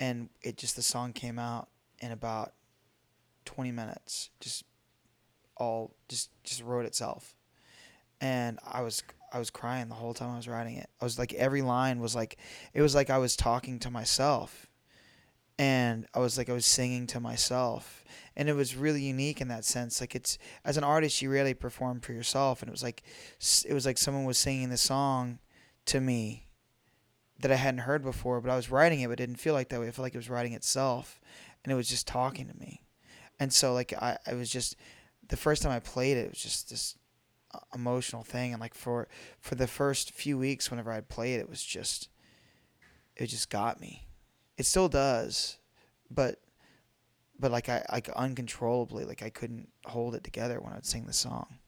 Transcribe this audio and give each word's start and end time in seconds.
and 0.00 0.28
it 0.42 0.56
just 0.56 0.76
the 0.76 0.82
song 0.82 1.12
came 1.12 1.38
out 1.38 1.68
in 2.00 2.12
about 2.12 2.52
20 3.44 3.72
minutes 3.72 4.30
just 4.40 4.64
all 5.56 5.94
just 6.08 6.30
just 6.44 6.62
wrote 6.62 6.86
itself. 6.86 7.34
And 8.20 8.58
i 8.66 8.82
was 8.82 9.02
i 9.32 9.38
was 9.38 9.50
crying 9.50 9.88
the 9.88 9.94
whole 9.94 10.14
time 10.14 10.30
i 10.30 10.36
was 10.36 10.48
writing 10.48 10.76
it. 10.76 10.88
I 11.00 11.04
was 11.04 11.18
like 11.18 11.32
every 11.34 11.62
line 11.62 12.00
was 12.00 12.14
like 12.14 12.36
it 12.74 12.82
was 12.82 12.94
like 12.94 13.10
i 13.10 13.18
was 13.18 13.36
talking 13.36 13.78
to 13.80 13.90
myself. 13.90 14.66
And 15.58 16.06
i 16.14 16.20
was 16.20 16.38
like 16.38 16.48
i 16.48 16.52
was 16.52 16.66
singing 16.66 17.06
to 17.08 17.20
myself. 17.20 18.04
And 18.36 18.48
it 18.48 18.54
was 18.54 18.76
really 18.76 19.02
unique 19.02 19.40
in 19.40 19.48
that 19.48 19.64
sense. 19.64 20.00
Like 20.00 20.14
it's 20.14 20.38
as 20.64 20.76
an 20.76 20.84
artist 20.84 21.20
you 21.20 21.30
really 21.30 21.54
perform 21.54 22.00
for 22.00 22.12
yourself. 22.12 22.62
And 22.62 22.68
it 22.68 22.72
was 22.72 22.84
like 22.84 23.02
it 23.66 23.74
was 23.74 23.84
like 23.84 23.98
someone 23.98 24.24
was 24.24 24.38
singing 24.38 24.70
the 24.70 24.76
song 24.76 25.40
to 25.86 26.00
me 26.00 26.47
that 27.38 27.52
I 27.52 27.56
hadn't 27.56 27.80
heard 27.80 28.02
before, 28.02 28.40
but 28.40 28.50
I 28.50 28.56
was 28.56 28.70
writing 28.70 29.00
it, 29.00 29.06
but 29.06 29.14
it 29.14 29.26
didn't 29.26 29.36
feel 29.40 29.54
like 29.54 29.68
that 29.68 29.80
way. 29.80 29.88
I 29.88 29.90
felt 29.90 30.04
like 30.04 30.14
it 30.14 30.18
was 30.18 30.30
writing 30.30 30.52
itself, 30.52 31.20
and 31.62 31.72
it 31.72 31.76
was 31.76 31.88
just 31.88 32.06
talking 32.06 32.48
to 32.48 32.58
me. 32.58 32.82
And 33.38 33.52
so, 33.52 33.72
like, 33.72 33.92
I, 33.92 34.18
I 34.26 34.34
was 34.34 34.50
just 34.50 34.76
the 35.28 35.36
first 35.36 35.62
time 35.62 35.72
I 35.72 35.80
played 35.80 36.16
it, 36.16 36.26
it 36.26 36.30
was 36.30 36.42
just 36.42 36.70
this 36.70 36.96
uh, 37.54 37.60
emotional 37.74 38.22
thing, 38.22 38.52
and 38.52 38.60
like 38.60 38.74
for 38.74 39.08
for 39.38 39.54
the 39.54 39.66
first 39.66 40.12
few 40.12 40.36
weeks, 40.36 40.70
whenever 40.70 40.90
I 40.90 41.00
played, 41.00 41.40
it 41.40 41.48
was 41.48 41.62
just 41.62 42.08
it 43.16 43.26
just 43.26 43.50
got 43.50 43.80
me. 43.80 44.06
It 44.56 44.66
still 44.66 44.88
does, 44.88 45.58
but 46.10 46.40
but 47.38 47.52
like 47.52 47.68
I 47.68 47.84
like 47.92 48.08
uncontrollably, 48.10 49.04
like 49.04 49.22
I 49.22 49.30
couldn't 49.30 49.68
hold 49.84 50.14
it 50.14 50.24
together 50.24 50.60
when 50.60 50.72
I'd 50.72 50.86
sing 50.86 51.06
the 51.06 51.12
song. 51.12 51.58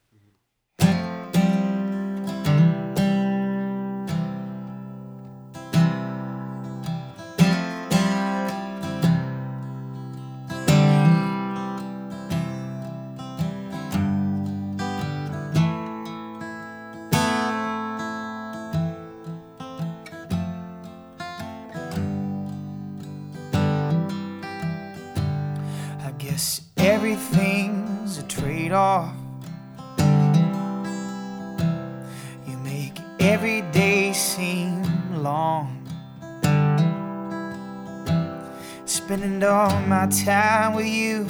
Time 40.25 40.75
with 40.75 40.87
you 40.87 41.23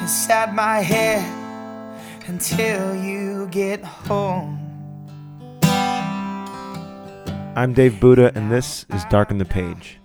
inside 0.00 0.54
my 0.54 0.78
head 0.80 1.24
until 2.26 2.94
you 2.94 3.48
get 3.50 3.82
home. 3.84 4.58
I'm 7.56 7.72
Dave 7.72 7.98
Buddha, 8.00 8.32
and 8.34 8.50
this 8.50 8.86
is 8.90 9.04
Darken 9.06 9.38
the 9.38 9.44
Page, 9.44 9.98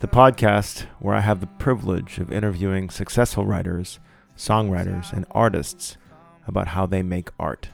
the 0.00 0.08
podcast 0.08 0.86
where 0.98 1.14
I 1.14 1.20
have 1.20 1.40
the 1.40 1.46
privilege 1.46 2.18
of 2.18 2.32
interviewing 2.32 2.90
successful 2.90 3.44
writers, 3.46 4.00
songwriters, 4.38 5.12
and 5.12 5.26
artists 5.32 5.98
about 6.46 6.68
how 6.68 6.86
they 6.86 7.02
make 7.02 7.30
art. 7.38 7.68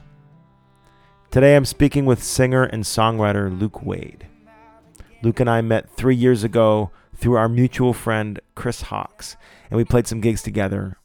Today 1.31 1.55
I'm 1.55 1.65
speaking 1.65 2.05
with 2.05 2.23
singer 2.23 2.63
and 2.63 2.83
songwriter 2.83 3.57
Luke 3.57 3.85
Wade. 3.85 4.27
Luke 5.21 5.39
and 5.39 5.49
I 5.49 5.61
met 5.61 5.89
three 5.89 6.15
years 6.15 6.43
ago 6.43 6.91
through 7.15 7.35
our 7.35 7.47
mutual 7.47 7.93
friend 7.93 8.39
Chris 8.55 8.83
Hawkes, 8.83 9.37
and 9.69 9.77
we 9.77 9.85
played 9.85 10.07
some 10.07 10.21
gigs 10.21 10.41
together. 10.41 10.97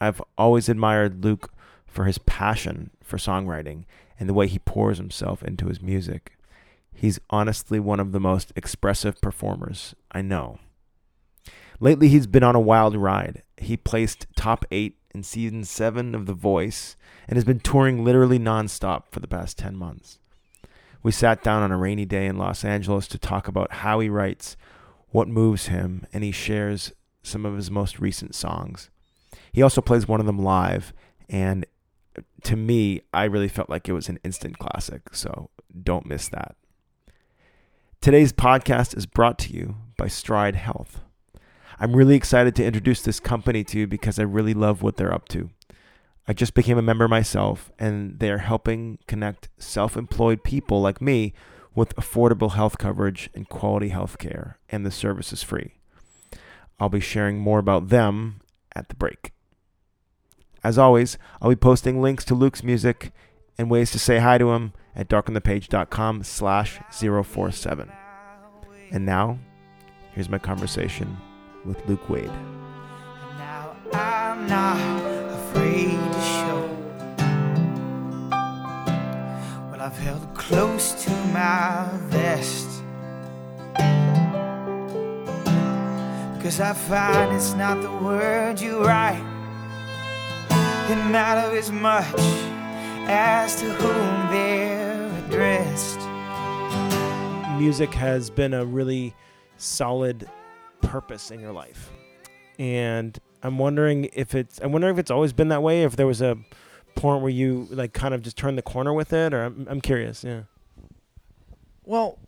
I've 0.00 0.22
always 0.36 0.68
admired 0.68 1.24
Luke 1.24 1.52
for 1.86 2.04
his 2.04 2.18
passion 2.18 2.90
for 3.02 3.16
songwriting 3.16 3.84
and 4.20 4.28
the 4.28 4.34
way 4.34 4.46
he 4.46 4.58
pours 4.58 4.98
himself 4.98 5.42
into 5.42 5.66
his 5.66 5.80
music. 5.80 6.36
He's 6.92 7.20
honestly 7.30 7.78
one 7.78 8.00
of 8.00 8.12
the 8.12 8.20
most 8.20 8.52
expressive 8.56 9.20
performers 9.20 9.94
I 10.10 10.22
know. 10.22 10.58
Lately, 11.80 12.08
he's 12.08 12.26
been 12.26 12.42
on 12.42 12.56
a 12.56 12.60
wild 12.60 12.96
ride. 12.96 13.42
He 13.56 13.76
placed 13.76 14.26
top 14.36 14.64
eight 14.72 14.97
in 15.14 15.22
season 15.22 15.64
seven 15.64 16.14
of 16.14 16.26
The 16.26 16.34
Voice 16.34 16.96
and 17.26 17.36
has 17.36 17.44
been 17.44 17.60
touring 17.60 18.04
literally 18.04 18.38
nonstop 18.38 19.04
for 19.10 19.20
the 19.20 19.28
past 19.28 19.58
10 19.58 19.76
months. 19.76 20.18
We 21.02 21.12
sat 21.12 21.42
down 21.42 21.62
on 21.62 21.72
a 21.72 21.76
rainy 21.76 22.04
day 22.04 22.26
in 22.26 22.38
Los 22.38 22.64
Angeles 22.64 23.06
to 23.08 23.18
talk 23.18 23.48
about 23.48 23.72
how 23.72 24.00
he 24.00 24.08
writes, 24.08 24.56
what 25.10 25.28
moves 25.28 25.66
him, 25.66 26.06
and 26.12 26.24
he 26.24 26.32
shares 26.32 26.92
some 27.22 27.46
of 27.46 27.56
his 27.56 27.70
most 27.70 27.98
recent 27.98 28.34
songs. 28.34 28.90
He 29.52 29.62
also 29.62 29.80
plays 29.80 30.08
one 30.08 30.20
of 30.20 30.26
them 30.26 30.38
live, 30.38 30.92
and 31.28 31.64
to 32.42 32.56
me, 32.56 33.02
I 33.12 33.24
really 33.24 33.48
felt 33.48 33.70
like 33.70 33.88
it 33.88 33.92
was 33.92 34.08
an 34.08 34.18
instant 34.24 34.58
classic, 34.58 35.14
so 35.14 35.50
don't 35.82 36.06
miss 36.06 36.28
that. 36.28 36.56
Today's 38.00 38.32
podcast 38.32 38.96
is 38.96 39.06
brought 39.06 39.38
to 39.40 39.52
you 39.52 39.76
by 39.96 40.08
Stride 40.08 40.56
Health. 40.56 41.00
I'm 41.80 41.94
really 41.94 42.16
excited 42.16 42.56
to 42.56 42.64
introduce 42.64 43.02
this 43.02 43.20
company 43.20 43.62
to 43.64 43.78
you 43.78 43.86
because 43.86 44.18
I 44.18 44.24
really 44.24 44.54
love 44.54 44.82
what 44.82 44.96
they're 44.96 45.14
up 45.14 45.28
to. 45.28 45.50
I 46.26 46.32
just 46.32 46.54
became 46.54 46.76
a 46.76 46.82
member 46.82 47.06
myself, 47.08 47.70
and 47.78 48.18
they're 48.18 48.38
helping 48.38 48.98
connect 49.06 49.48
self 49.58 49.96
employed 49.96 50.42
people 50.42 50.80
like 50.80 51.00
me 51.00 51.32
with 51.74 51.94
affordable 51.94 52.52
health 52.52 52.78
coverage 52.78 53.30
and 53.32 53.48
quality 53.48 53.88
health 53.88 54.18
care, 54.18 54.58
and 54.68 54.84
the 54.84 54.90
service 54.90 55.32
is 55.32 55.42
free. 55.42 55.74
I'll 56.80 56.88
be 56.88 57.00
sharing 57.00 57.38
more 57.38 57.60
about 57.60 57.88
them 57.88 58.40
at 58.74 58.88
the 58.88 58.96
break. 58.96 59.32
As 60.64 60.76
always, 60.76 61.16
I'll 61.40 61.50
be 61.50 61.56
posting 61.56 62.02
links 62.02 62.24
to 62.26 62.34
Luke's 62.34 62.64
music 62.64 63.12
and 63.56 63.70
ways 63.70 63.90
to 63.92 63.98
say 63.98 64.18
hi 64.18 64.36
to 64.38 64.50
him 64.50 64.72
at 64.94 65.08
darkenthepage.com 65.08 66.24
slash 66.24 66.80
047. 66.90 67.92
And 68.90 69.06
now, 69.06 69.38
here's 70.12 70.28
my 70.28 70.38
conversation 70.38 71.16
with 71.64 71.84
Luke 71.86 72.08
Wade. 72.08 72.30
Now 73.38 73.76
I'm 73.92 74.46
not 74.46 74.78
afraid 75.32 75.90
to 75.90 76.20
show 76.20 76.68
what 79.70 79.80
I've 79.80 79.98
held 79.98 80.34
close 80.34 81.04
to 81.04 81.10
my 81.32 81.88
vest. 82.08 82.82
Cause 86.42 86.60
I 86.60 86.72
find 86.72 87.34
it's 87.34 87.54
not 87.54 87.82
the 87.82 87.92
words 87.92 88.62
you 88.62 88.82
write 88.82 89.22
that 90.48 91.10
matter 91.10 91.54
as 91.54 91.70
much 91.70 92.06
as 93.06 93.60
to 93.60 93.66
whom 93.66 94.30
they're 94.32 95.10
addressed. 95.26 96.00
Music 97.58 97.92
has 97.92 98.30
been 98.30 98.54
a 98.54 98.64
really 98.64 99.14
solid 99.58 100.30
purpose 100.82 101.30
in 101.30 101.40
your 101.40 101.52
life. 101.52 101.90
And 102.58 103.18
I'm 103.42 103.58
wondering 103.58 104.10
if 104.12 104.34
it's 104.34 104.60
I'm 104.60 104.72
wondering 104.72 104.94
if 104.94 104.98
it's 104.98 105.10
always 105.10 105.32
been 105.32 105.48
that 105.48 105.62
way, 105.62 105.84
if 105.84 105.96
there 105.96 106.06
was 106.06 106.20
a 106.20 106.36
point 106.94 107.22
where 107.22 107.30
you 107.30 107.68
like 107.70 107.92
kind 107.92 108.14
of 108.14 108.22
just 108.22 108.36
turned 108.36 108.58
the 108.58 108.62
corner 108.62 108.92
with 108.92 109.12
it, 109.12 109.32
or 109.32 109.44
I'm 109.44 109.66
I'm 109.70 109.80
curious. 109.80 110.24
Yeah. 110.24 110.42
Well, 111.84 112.18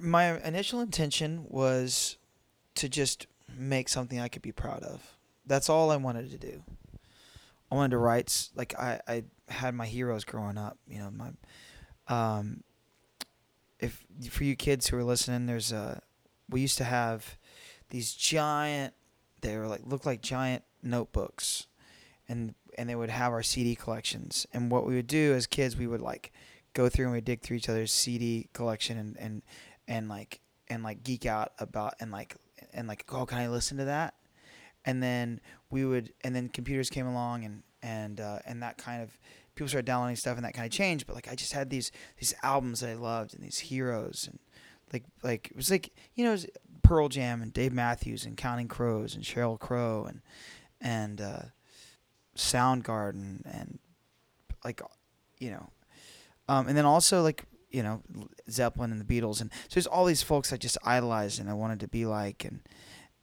my 0.00 0.40
initial 0.42 0.80
intention 0.80 1.46
was 1.48 2.16
to 2.76 2.88
just 2.88 3.26
make 3.56 3.88
something 3.88 4.18
I 4.18 4.28
could 4.28 4.42
be 4.42 4.52
proud 4.52 4.82
of. 4.82 5.16
That's 5.46 5.68
all 5.68 5.90
I 5.90 5.96
wanted 5.96 6.30
to 6.30 6.38
do. 6.38 6.62
I 7.70 7.74
wanted 7.74 7.90
to 7.90 7.98
write 7.98 8.48
like 8.54 8.78
I, 8.78 9.00
I 9.06 9.24
had 9.48 9.74
my 9.74 9.86
heroes 9.86 10.24
growing 10.24 10.58
up. 10.58 10.78
You 10.88 10.98
know 10.98 11.10
my, 11.10 11.30
um, 12.08 12.62
if 13.78 14.04
for 14.30 14.44
you 14.44 14.56
kids 14.56 14.88
who 14.88 14.96
are 14.96 15.04
listening, 15.04 15.46
there's 15.46 15.72
a 15.72 16.02
we 16.48 16.60
used 16.60 16.78
to 16.78 16.84
have 16.84 17.36
these 17.90 18.12
giant. 18.12 18.94
They 19.40 19.56
were 19.56 19.66
like 19.66 19.82
look 19.84 20.06
like 20.06 20.22
giant 20.22 20.64
notebooks, 20.82 21.66
and 22.28 22.54
and 22.78 22.88
they 22.88 22.94
would 22.94 23.10
have 23.10 23.32
our 23.32 23.42
CD 23.42 23.74
collections. 23.74 24.46
And 24.52 24.70
what 24.70 24.86
we 24.86 24.94
would 24.94 25.06
do 25.06 25.34
as 25.34 25.46
kids, 25.46 25.76
we 25.76 25.86
would 25.86 26.00
like 26.00 26.32
go 26.72 26.88
through 26.88 27.06
and 27.06 27.14
we'd 27.14 27.24
dig 27.24 27.42
through 27.42 27.56
each 27.56 27.68
other's 27.68 27.92
CD 27.92 28.48
collection 28.52 28.96
and 28.96 29.16
and 29.18 29.42
and 29.88 30.08
like 30.08 30.40
and 30.68 30.82
like 30.82 31.02
geek 31.02 31.26
out 31.26 31.52
about 31.58 31.94
and 32.00 32.10
like 32.10 32.36
and 32.72 32.86
like 32.88 33.04
oh 33.12 33.26
can 33.26 33.38
I 33.38 33.48
listen 33.48 33.76
to 33.78 33.84
that? 33.84 34.14
And 34.84 35.02
then 35.02 35.40
we 35.70 35.84
would 35.84 36.12
and 36.22 36.34
then 36.34 36.48
computers 36.48 36.90
came 36.90 37.06
along 37.06 37.44
and 37.44 37.62
and 37.82 38.20
uh, 38.20 38.38
and 38.46 38.62
that 38.62 38.78
kind 38.78 39.02
of 39.02 39.18
people 39.54 39.68
started 39.68 39.86
downloading 39.86 40.16
stuff 40.16 40.36
and 40.36 40.44
that 40.44 40.54
kind 40.54 40.66
of 40.66 40.72
changed. 40.72 41.06
But 41.06 41.14
like 41.14 41.30
I 41.30 41.34
just 41.34 41.52
had 41.52 41.70
these 41.70 41.90
these 42.18 42.34
albums 42.42 42.80
that 42.80 42.90
I 42.90 42.94
loved 42.94 43.34
and 43.34 43.42
these 43.42 43.58
heroes 43.58 44.28
and 44.30 44.38
like 44.92 45.04
like 45.22 45.48
it 45.50 45.56
was 45.56 45.70
like 45.70 45.90
you 46.14 46.24
know 46.24 46.36
Pearl 46.90 47.08
Jam 47.08 47.40
and 47.40 47.52
Dave 47.52 47.72
Matthews 47.72 48.24
and 48.24 48.36
Counting 48.36 48.66
Crows 48.66 49.14
and 49.14 49.22
Sheryl 49.22 49.60
Crow 49.60 50.06
and 50.06 50.22
and 50.80 51.20
uh, 51.20 51.42
Soundgarden 52.36 53.42
and 53.44 53.78
like 54.64 54.82
you 55.38 55.52
know, 55.52 55.70
um, 56.48 56.66
and 56.66 56.76
then 56.76 56.84
also 56.84 57.22
like 57.22 57.44
you 57.70 57.84
know 57.84 58.02
Zeppelin 58.50 58.90
and 58.90 59.00
the 59.00 59.04
Beatles, 59.04 59.40
and 59.40 59.52
so 59.52 59.74
there's 59.74 59.86
all 59.86 60.04
these 60.04 60.24
folks 60.24 60.52
I 60.52 60.56
just 60.56 60.78
idolized 60.84 61.38
and 61.38 61.48
I 61.48 61.52
wanted 61.52 61.78
to 61.78 61.86
be 61.86 62.06
like, 62.06 62.44
and 62.44 62.58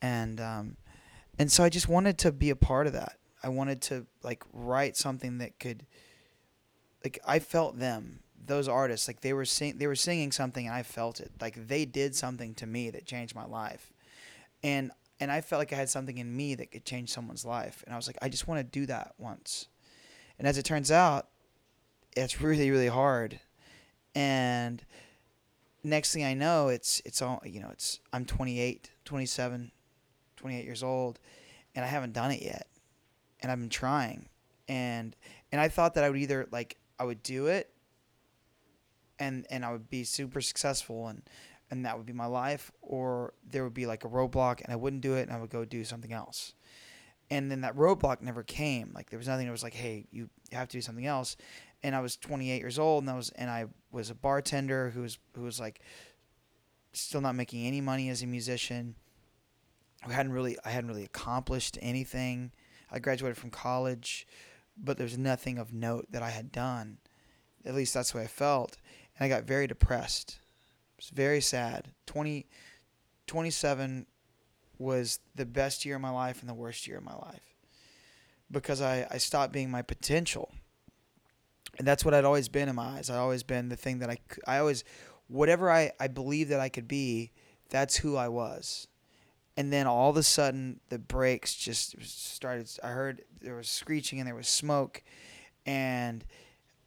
and 0.02 0.40
um, 0.40 0.78
and 1.38 1.52
so 1.52 1.62
I 1.62 1.68
just 1.68 1.90
wanted 1.90 2.18
to 2.19 2.31
be 2.31 2.50
a 2.50 2.56
part 2.56 2.88
of 2.88 2.94
that. 2.94 3.18
I 3.44 3.50
wanted 3.50 3.81
to 3.81 4.06
like 4.24 4.46
write 4.54 4.96
something 4.96 5.40
that 5.40 5.60
could, 5.60 5.86
like 7.04 7.19
I 7.28 7.40
felt 7.40 7.80
them, 7.80 8.22
those 8.47 8.67
artists, 8.67 9.07
like 9.07 9.21
they 9.21 9.33
were 9.33 9.45
sing 9.45 9.77
they 9.77 9.88
were 9.88 9.95
singing 9.95 10.31
something 10.31 10.65
and 10.65 10.75
I 10.75 10.83
felt 10.83 11.19
it, 11.19 11.31
like 11.39 11.67
they 11.67 11.85
did 11.85 12.15
something 12.15 12.53
to 12.55 12.65
me 12.65 12.89
that 12.89 13.05
changed 13.05 13.35
my 13.35 13.45
life, 13.45 13.91
and 14.63 14.91
and 15.19 15.31
I 15.31 15.41
felt 15.41 15.59
like 15.59 15.73
I 15.73 15.75
had 15.75 15.89
something 15.89 16.17
in 16.17 16.35
me 16.35 16.55
that 16.55 16.71
could 16.71 16.85
change 16.85 17.09
someone's 17.09 17.45
life, 17.45 17.83
and 17.85 17.94
I 17.94 17.97
was 17.97 18.07
like 18.07 18.17
I 18.21 18.29
just 18.29 18.47
want 18.47 18.59
to 18.59 18.79
do 18.79 18.85
that 18.88 19.13
once, 19.17 19.67
and 20.39 20.47
as 20.47 20.57
it 20.57 20.63
turns 20.63 20.91
out, 20.91 21.27
it's 22.15 22.41
really 22.41 22.71
really 22.71 22.88
hard. 22.88 23.39
And 24.15 24.83
next 25.83 26.13
thing 26.13 26.23
I 26.23 26.33
know, 26.33 26.69
it's 26.69 27.01
it's 27.05 27.21
all 27.21 27.41
you 27.45 27.59
know. 27.59 27.69
It's 27.71 27.99
I'm 28.13 28.25
28, 28.25 28.91
27, 29.05 29.71
28 30.38 30.65
years 30.65 30.83
old, 30.83 31.19
and 31.75 31.85
I 31.85 31.88
haven't 31.88 32.13
done 32.13 32.31
it 32.31 32.41
yet, 32.41 32.67
and 33.41 33.51
I've 33.51 33.59
been 33.59 33.69
trying, 33.69 34.29
and 34.67 35.15
and 35.51 35.61
I 35.61 35.67
thought 35.69 35.94
that 35.95 36.03
I 36.03 36.09
would 36.09 36.19
either 36.19 36.47
like 36.51 36.77
I 36.99 37.03
would 37.03 37.21
do 37.23 37.47
it, 37.47 37.71
and 39.19 39.46
and 39.50 39.66
I 39.66 39.72
would 39.72 39.90
be 39.90 40.04
super 40.04 40.42
successful, 40.42 41.08
and 41.08 41.22
and 41.69 41.86
that 41.86 41.98
would 41.98 42.06
be 42.06 42.14
my 42.14 42.25
life, 42.25 42.72
or 42.81 43.34
there 43.50 43.64
would 43.64 43.74
be 43.74 43.86
like 43.86 44.06
a 44.06 44.10
roadblock, 44.10 44.62
and 44.64 44.72
I 44.72 44.75
wouldn't 44.75 45.02
do 45.02 45.16
it, 45.16 45.28
and 45.28 45.31
I 45.31 45.40
would 45.40 45.50
go 45.50 45.66
do 45.66 45.84
something 45.84 46.14
else. 46.14 46.54
And 47.30 47.52
then 47.52 47.62
that 47.62 47.75
roadblock 47.75 48.22
never 48.22 48.42
came. 48.42 48.92
Like 48.96 49.10
there 49.10 49.19
was 49.19 49.28
nothing 49.28 49.48
that 49.48 49.52
was 49.52 49.64
like, 49.64 49.74
hey, 49.74 50.06
you 50.12 50.30
have 50.54 50.69
to 50.69 50.78
do 50.78 50.81
something 50.81 51.06
else 51.06 51.36
and 51.84 51.96
I 51.96 52.00
was 52.00 52.18
28 52.18 52.60
years 52.60 52.80
old, 52.80 53.04
and 53.04 53.10
I 53.10 53.16
was 53.16 53.30
and 53.31 53.50
I 53.50 53.66
was 53.92 54.10
a 54.10 54.16
bartender 54.16 54.90
who 54.92 55.02
was 55.02 55.18
who 55.36 55.42
was 55.42 55.60
like 55.60 55.81
still 56.94 57.22
not 57.22 57.36
making 57.36 57.66
any 57.66 57.81
money 57.81 58.10
as 58.10 58.24
a 58.24 58.28
musician. 58.28 58.96
I 60.08 60.14
hadn't 60.14 60.31
really 60.31 60.58
I 60.66 60.69
hadn't 60.69 60.90
really 60.90 61.06
accomplished 61.06 61.78
anything. 61.81 62.52
I 62.92 63.00
graduated 63.00 63.38
from 63.38 63.52
college, 63.52 64.28
but 64.78 64.98
there 64.98 65.06
was 65.06 65.18
nothing 65.18 65.58
of 65.58 65.74
note 65.74 66.08
that 66.12 66.24
I 66.24 66.30
had 66.30 66.52
done. 66.52 66.98
At 67.66 67.75
least 67.75 67.94
that's 67.94 68.14
way 68.14 68.24
I 68.24 68.28
felt, 68.28 68.78
and 69.18 69.25
I 69.25 69.36
got 69.36 69.44
very 69.44 69.68
depressed. 69.68 70.40
It 70.98 71.04
was 71.04 71.10
very 71.10 71.42
sad. 71.42 71.90
20, 72.06 72.48
27 73.28 74.06
was 74.78 75.19
the 75.36 75.46
best 75.46 75.86
year 75.86 75.96
of 75.96 76.02
my 76.02 76.10
life 76.10 76.42
and 76.42 76.50
the 76.50 76.54
worst 76.54 76.88
year 76.88 76.98
of 76.98 77.04
my 77.04 77.16
life 77.16 77.56
because 78.52 78.81
I, 78.81 79.08
I 79.10 79.18
stopped 79.18 79.52
being 79.52 79.72
my 79.72 79.81
potential 79.81 80.52
and 81.78 81.88
that's 81.88 82.04
what 82.04 82.14
I'd 82.14 82.25
always 82.25 82.50
been 82.50 82.69
in 82.69 82.75
my 82.75 82.98
eyes. 82.98 83.10
I'd 83.10 83.18
always 83.18 83.44
been 83.44 83.69
the 83.69 83.75
thing 83.75 84.00
that 84.00 84.10
I, 84.10 84.18
I 84.48 84.58
always, 84.58 84.84
whatever 85.28 85.72
I, 85.72 85.92
I 86.00 86.08
believed 86.08 86.50
that 86.52 86.60
I 86.60 86.69
could 86.69 86.88
be, 86.88 87.31
that's 87.69 87.98
who 87.98 88.16
I 88.16 88.30
was. 88.30 88.88
And 89.56 89.72
then 89.74 89.88
all 89.88 90.10
of 90.10 90.18
a 90.18 90.24
sudden, 90.24 90.80
the 90.90 91.00
brakes 91.00 91.56
just 91.56 91.96
started. 92.04 92.69
I 92.84 92.90
heard 92.90 93.24
there 93.42 93.56
was 93.56 93.69
screeching 93.69 94.19
and 94.19 94.28
there 94.28 94.36
was 94.36 94.48
smoke, 94.48 95.02
and 95.66 96.24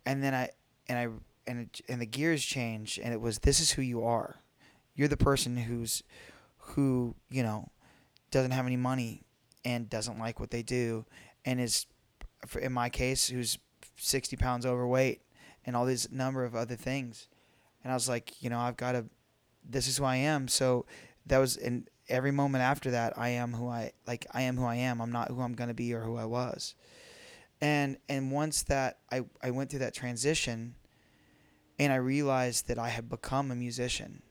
and 0.06 0.23
then 0.23 0.35
I 0.35 0.50
and 0.88 0.97
I 0.97 1.09
and 1.50 1.61
it, 1.62 1.81
and 1.88 2.00
the 2.00 2.06
gears 2.06 2.44
changed, 2.44 3.00
and 3.02 3.12
it 3.12 3.20
was 3.20 3.41
this 3.41 3.58
is 3.58 3.73
who 3.73 3.82
you 3.82 4.05
are. 4.05 4.37
You're 4.94 5.08
the 5.08 5.17
person 5.17 5.56
who's 5.56 6.05
who 6.58 7.17
you 7.29 7.43
know 7.43 7.70
doesn't 8.31 8.52
have 8.52 8.67
any 8.67 8.76
money 8.76 9.25
and 9.64 9.91
doesn't 9.91 10.19
like 10.19 10.38
what 10.38 10.52
they 10.52 10.62
do, 10.62 11.05
and 11.44 11.61
is 11.61 11.87
in 12.61 12.73
my 12.73 12.88
case 12.88 13.29
who's 13.29 13.58
60 13.97 14.37
pounds 14.37 14.64
overweight 14.64 15.23
and 15.67 15.76
all 15.76 15.85
these 15.85 16.11
number 16.11 16.44
of 16.44 16.55
other 16.55 16.76
things. 16.76 17.29
And 17.82 17.93
I 17.93 17.94
was 17.94 18.08
like, 18.08 18.43
you 18.43 18.49
know, 18.49 18.58
I've 18.58 18.76
got 18.76 18.93
to, 18.93 19.06
this 19.69 19.88
is 19.88 19.99
who 19.99 20.05
I 20.05 20.17
am. 20.17 20.49
So 20.49 20.87
that 21.26 21.38
was 21.38 21.56
in 21.56 21.87
every 22.08 22.31
moment 22.31 22.62
after 22.62 22.91
that, 22.93 23.19
I 23.19 23.31
am 23.31 23.53
who 23.53 23.69
I, 23.69 23.93
like, 24.06 24.26
I 24.32 24.43
am 24.43 24.56
who 24.56 24.64
I 24.64 24.76
am. 24.76 25.00
I'm 25.00 25.12
not 25.12 25.29
who 25.29 25.41
I'm 25.43 25.55
going 25.55 25.69
to 25.69 25.75
be 25.75 25.93
or 25.93 26.03
who 26.03 26.17
I 26.17 26.25
was. 26.25 26.75
And, 27.61 27.99
and 28.08 28.32
once 28.32 28.62
that 28.64 28.99
I, 29.12 29.25
I 29.43 29.50
went 29.50 29.70
through 29.70 29.81
that 29.81 29.94
transition 29.94 30.76
and 31.81 31.93
I 31.93 31.97
realized 31.97 32.69
that 32.69 32.79
I 32.79 32.91
had 32.91 33.09
become 33.09 33.50
a 33.50 33.56
musician, 33.56 34.23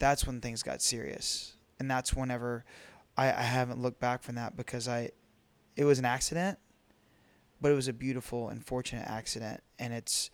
that's 0.00 0.26
when 0.26 0.40
things 0.40 0.64
got 0.64 0.82
serious. 0.82 1.54
And 1.78 1.88
that's 1.88 2.14
whenever 2.14 2.64
I, 3.16 3.26
I 3.26 3.42
haven't 3.42 3.80
looked 3.80 4.00
back 4.00 4.22
from 4.22 4.34
that 4.34 4.56
because 4.56 4.88
I, 4.88 5.10
it 5.76 5.84
was 5.84 6.00
an 6.00 6.04
accident 6.04 6.58
but 7.60 7.72
it 7.72 7.74
was 7.74 7.88
a 7.88 7.92
beautiful 7.92 8.48
and 8.48 8.64
fortunate 8.64 9.08
accident. 9.08 9.62
And 9.78 9.92
it's 9.92 10.30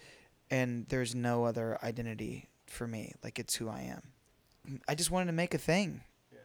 and 0.50 0.86
there's 0.88 1.14
no 1.14 1.44
other 1.44 1.78
identity 1.82 2.48
for 2.66 2.86
me. 2.86 3.14
Like 3.22 3.38
it's 3.38 3.54
who 3.54 3.68
i 3.68 3.80
am. 3.80 4.80
I 4.88 4.94
just 4.94 5.10
wanted 5.10 5.26
to 5.26 5.32
make 5.32 5.54
a 5.54 5.58
thing. 5.58 6.02
Yeah. 6.32 6.38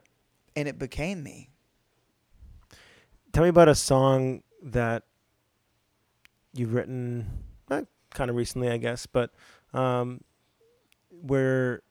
and 0.56 0.68
it 0.68 0.80
became 0.80 1.24
me. 1.24 1.50
Tell 3.34 3.44
me 3.44 3.50
about 3.50 3.69
a 3.69 3.75
song 3.75 4.44
that 4.64 5.04
you've 6.54 6.74
written 6.74 7.44
kind 8.14 8.31
of 8.31 8.36
recently 8.36 8.69
i 8.69 8.78
guess 8.78 9.06
but 9.06 9.31
um, 9.74 10.22
where 11.10 11.81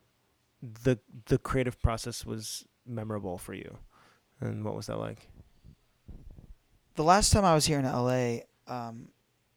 the 0.62 0.98
the 1.26 1.38
creative 1.38 1.80
process 1.80 2.24
was 2.24 2.64
memorable 2.86 3.38
for 3.38 3.54
you 3.54 3.78
and 4.40 4.64
what 4.64 4.74
was 4.74 4.86
that 4.86 4.98
like 4.98 5.28
the 6.94 7.04
last 7.04 7.32
time 7.32 7.44
i 7.44 7.54
was 7.54 7.66
here 7.66 7.78
in 7.78 7.84
la 7.84 8.38
um, 8.68 9.08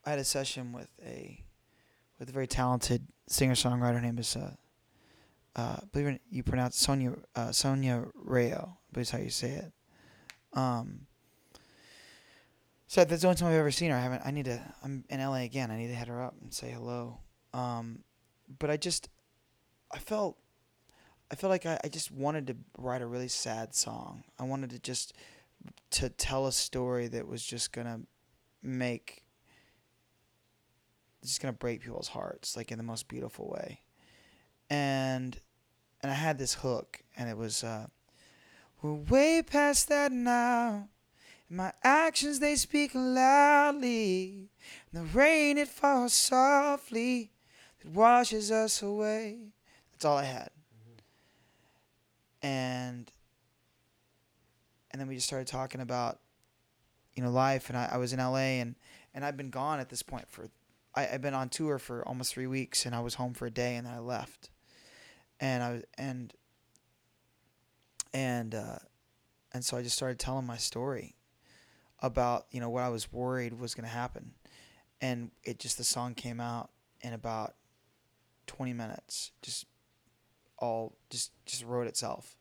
I 0.05 0.11
had 0.11 0.19
a 0.19 0.23
session 0.23 0.71
with 0.71 0.89
a 1.05 1.43
with 2.19 2.29
a 2.29 2.31
very 2.31 2.47
talented 2.47 3.07
singer 3.27 3.53
songwriter 3.53 4.01
named 4.01 4.19
is 4.19 4.35
uh, 4.35 4.55
uh, 5.55 5.77
believe 5.91 6.07
it 6.07 6.21
you 6.29 6.43
pronounce 6.43 6.77
Sonia 6.77 7.13
uh, 7.35 7.51
Sonia 7.51 8.05
Rayo, 8.15 8.77
I 8.95 8.99
is 8.99 9.09
how 9.11 9.19
you 9.19 9.29
say 9.29 9.51
it. 9.51 9.71
Um, 10.53 11.01
so 12.87 13.03
that's 13.03 13.21
the 13.21 13.27
only 13.27 13.37
time 13.37 13.49
I've 13.49 13.55
ever 13.55 13.71
seen 13.71 13.91
her. 13.91 13.97
I 13.97 14.01
haven't. 14.01 14.23
I 14.25 14.31
need 14.31 14.45
to. 14.45 14.59
I'm 14.83 15.05
in 15.09 15.19
LA 15.19 15.41
again. 15.41 15.69
I 15.69 15.77
need 15.77 15.89
to 15.89 15.95
hit 15.95 16.07
her 16.07 16.23
up 16.23 16.35
and 16.41 16.53
say 16.53 16.71
hello. 16.71 17.19
Um, 17.53 17.99
but 18.57 18.69
I 18.69 18.77
just, 18.77 19.09
I 19.91 19.99
felt, 19.99 20.37
I 21.31 21.35
felt 21.35 21.51
like 21.51 21.65
I, 21.65 21.79
I 21.83 21.87
just 21.89 22.11
wanted 22.11 22.47
to 22.47 22.55
write 22.77 23.01
a 23.01 23.07
really 23.07 23.27
sad 23.27 23.75
song. 23.75 24.23
I 24.39 24.43
wanted 24.43 24.71
to 24.71 24.79
just 24.79 25.13
to 25.91 26.09
tell 26.09 26.47
a 26.47 26.51
story 26.51 27.07
that 27.07 27.27
was 27.27 27.43
just 27.43 27.71
gonna 27.71 28.01
make 28.61 29.23
just 31.23 31.41
gonna 31.41 31.53
break 31.53 31.81
people's 31.81 32.07
hearts 32.07 32.55
like 32.55 32.71
in 32.71 32.77
the 32.77 32.83
most 32.83 33.07
beautiful 33.07 33.49
way. 33.49 33.81
And 34.69 35.37
and 36.01 36.11
i 36.11 36.15
had 36.15 36.37
this 36.37 36.53
hook 36.53 37.01
and 37.17 37.29
it 37.29 37.37
was 37.37 37.63
uh 37.63 37.87
we're 38.81 38.93
way 38.93 39.41
past 39.41 39.89
that 39.89 40.11
now. 40.11 40.87
My 41.49 41.73
actions 41.83 42.39
they 42.39 42.55
speak 42.55 42.91
loudly. 42.93 44.49
The 44.93 45.03
rain 45.03 45.57
it 45.57 45.67
falls 45.67 46.13
softly 46.13 47.31
it 47.81 47.87
washes 47.87 48.51
us 48.51 48.81
away. 48.81 49.37
That's 49.91 50.05
all 50.05 50.17
i 50.17 50.23
had. 50.23 50.49
Mm-hmm. 50.73 52.47
and 52.47 53.11
and 54.91 54.99
then 54.99 55.07
we 55.07 55.15
just 55.15 55.27
started 55.27 55.47
talking 55.47 55.81
about 55.81 56.19
you 57.13 57.23
know 57.23 57.29
life 57.29 57.69
and 57.69 57.77
I, 57.77 57.89
I 57.93 57.97
was 57.97 58.13
in 58.13 58.19
LA 58.19 58.59
and 58.61 58.75
and 59.13 59.25
I've 59.25 59.37
been 59.37 59.49
gone 59.49 59.79
at 59.79 59.89
this 59.89 60.01
point 60.01 60.29
for 60.29 60.49
I, 60.95 61.07
I've 61.13 61.21
been 61.21 61.33
on 61.33 61.49
tour 61.49 61.79
for 61.79 62.07
almost 62.07 62.33
three 62.33 62.47
weeks 62.47 62.85
and 62.85 62.95
I 62.95 62.99
was 62.99 63.15
home 63.15 63.33
for 63.33 63.45
a 63.45 63.51
day 63.51 63.75
and 63.75 63.85
then 63.85 63.93
I 63.93 63.99
left. 63.99 64.49
And 65.39 65.63
I 65.63 65.71
was 65.71 65.83
and 65.97 66.33
and 68.13 68.55
uh, 68.55 68.79
and 69.53 69.63
so 69.63 69.77
I 69.77 69.83
just 69.83 69.95
started 69.95 70.19
telling 70.19 70.45
my 70.45 70.57
story 70.57 71.15
about 71.99 72.47
you 72.51 72.59
know 72.59 72.69
what 72.69 72.83
I 72.83 72.89
was 72.89 73.11
worried 73.11 73.59
was 73.59 73.73
going 73.75 73.87
to 73.87 73.93
happen. 73.93 74.31
And 75.01 75.31
it 75.43 75.59
just 75.59 75.77
the 75.77 75.83
song 75.83 76.13
came 76.13 76.41
out 76.41 76.71
in 77.01 77.13
about 77.13 77.55
20 78.49 78.73
minutes 78.73 79.31
just 79.41 79.65
all 80.57 80.97
just 81.09 81.31
just 81.45 81.63
wrote 81.63 81.87
itself 81.87 82.35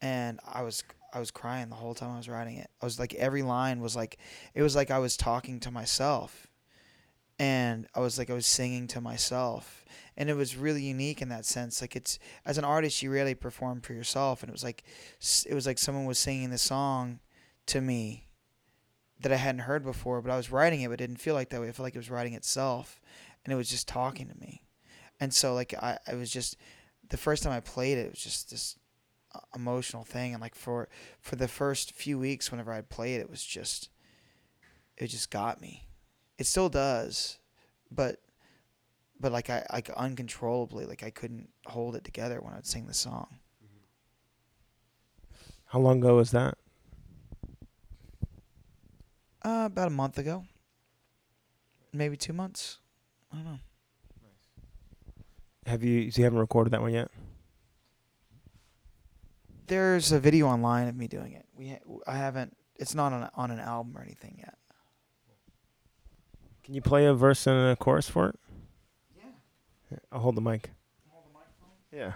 and 0.00 0.40
I 0.46 0.62
was 0.62 0.84
I 1.12 1.20
was 1.20 1.30
crying 1.30 1.68
the 1.68 1.76
whole 1.76 1.94
time 1.94 2.12
I 2.12 2.16
was 2.16 2.28
writing 2.28 2.56
it. 2.56 2.70
I 2.80 2.84
was 2.84 2.98
like 2.98 3.14
every 3.14 3.42
line 3.42 3.80
was 3.80 3.96
like 3.96 4.18
it 4.54 4.62
was 4.62 4.76
like 4.76 4.90
I 4.90 4.98
was 4.98 5.16
talking 5.16 5.60
to 5.60 5.70
myself. 5.70 6.46
And 7.40 7.86
I 7.94 8.00
was 8.00 8.18
like 8.18 8.30
I 8.30 8.34
was 8.34 8.46
singing 8.46 8.88
to 8.88 9.00
myself. 9.00 9.84
And 10.16 10.28
it 10.28 10.34
was 10.34 10.56
really 10.56 10.82
unique 10.82 11.22
in 11.22 11.28
that 11.28 11.44
sense. 11.44 11.80
Like 11.80 11.96
it's 11.96 12.18
as 12.44 12.58
an 12.58 12.64
artist 12.64 13.02
you 13.02 13.12
rarely 13.12 13.34
perform 13.34 13.80
for 13.80 13.92
yourself 13.92 14.42
and 14.42 14.50
it 14.50 14.52
was 14.52 14.64
like 14.64 14.84
it 15.46 15.54
was 15.54 15.66
like 15.66 15.78
someone 15.78 16.04
was 16.04 16.18
singing 16.18 16.50
the 16.50 16.58
song 16.58 17.20
to 17.66 17.80
me 17.80 18.26
that 19.20 19.32
I 19.32 19.36
hadn't 19.36 19.62
heard 19.62 19.82
before, 19.82 20.22
but 20.22 20.30
I 20.30 20.36
was 20.36 20.52
writing 20.52 20.82
it 20.82 20.88
but 20.88 20.94
it 20.94 21.06
didn't 21.06 21.20
feel 21.20 21.34
like 21.34 21.50
that 21.50 21.60
way. 21.60 21.68
I 21.68 21.72
felt 21.72 21.84
like 21.84 21.94
it 21.94 21.98
was 21.98 22.10
writing 22.10 22.34
itself 22.34 23.00
and 23.44 23.52
it 23.52 23.56
was 23.56 23.70
just 23.70 23.88
talking 23.88 24.28
to 24.28 24.38
me. 24.38 24.62
And 25.20 25.32
so 25.32 25.54
like 25.54 25.74
I, 25.74 25.98
I 26.06 26.14
was 26.14 26.30
just 26.30 26.56
the 27.08 27.16
first 27.16 27.42
time 27.42 27.52
I 27.52 27.60
played 27.60 27.98
it, 27.98 28.06
it 28.06 28.10
was 28.10 28.20
just 28.20 28.50
this 28.50 28.76
emotional 29.54 30.04
thing 30.04 30.32
and 30.32 30.40
like 30.40 30.54
for 30.54 30.88
for 31.20 31.36
the 31.36 31.48
first 31.48 31.92
few 31.92 32.18
weeks 32.18 32.50
whenever 32.50 32.72
I 32.72 32.80
played 32.80 33.16
it 33.16 33.20
it 33.20 33.30
was 33.30 33.44
just 33.44 33.90
it 34.96 35.08
just 35.08 35.30
got 35.30 35.60
me. 35.60 35.86
It 36.38 36.46
still 36.46 36.68
does, 36.68 37.38
but 37.90 38.20
but 39.20 39.32
like 39.32 39.50
I 39.50 39.64
like 39.72 39.90
uncontrollably, 39.90 40.86
like 40.86 41.02
I 41.02 41.10
couldn't 41.10 41.50
hold 41.66 41.96
it 41.96 42.04
together 42.04 42.40
when 42.40 42.54
I'd 42.54 42.66
sing 42.66 42.86
the 42.86 42.94
song. 42.94 43.38
How 45.66 45.78
long 45.80 45.98
ago 45.98 46.16
was 46.16 46.30
that? 46.30 46.56
Uh, 49.44 49.64
about 49.66 49.88
a 49.88 49.90
month 49.90 50.18
ago, 50.18 50.44
maybe 51.92 52.16
two 52.16 52.32
months. 52.32 52.78
I 53.32 53.36
don't 53.36 53.44
know. 53.44 53.58
Have 55.68 55.84
you? 55.84 56.10
So 56.10 56.20
you 56.20 56.24
haven't 56.24 56.38
recorded 56.38 56.72
that 56.72 56.80
one 56.80 56.94
yet? 56.94 57.10
There's 59.66 60.12
a 60.12 60.18
video 60.18 60.46
online 60.46 60.88
of 60.88 60.96
me 60.96 61.08
doing 61.08 61.32
it. 61.34 61.44
We 61.54 61.68
ha- 61.68 62.00
I 62.06 62.16
haven't. 62.16 62.56
It's 62.76 62.94
not 62.94 63.12
on 63.12 63.24
a, 63.24 63.30
on 63.34 63.50
an 63.50 63.58
album 63.60 63.96
or 63.96 64.00
anything 64.02 64.36
yet. 64.38 64.54
Can 66.64 66.74
you 66.74 66.80
play 66.80 67.04
a 67.04 67.12
verse 67.12 67.46
and 67.46 67.70
a 67.70 67.76
chorus 67.76 68.08
for 68.08 68.30
it? 68.30 68.38
Yeah. 69.90 69.98
I'll 70.10 70.20
hold 70.20 70.36
the 70.36 70.40
mic. 70.40 70.70
Yeah. 71.92 72.12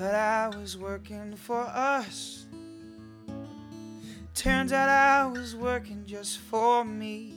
Thought 0.00 0.14
I 0.14 0.48
was 0.48 0.78
working 0.78 1.36
for 1.36 1.60
us. 1.60 2.46
Turns 4.34 4.72
out 4.72 4.88
I 4.88 5.26
was 5.26 5.54
working 5.54 6.04
just 6.06 6.38
for 6.38 6.86
me. 6.86 7.34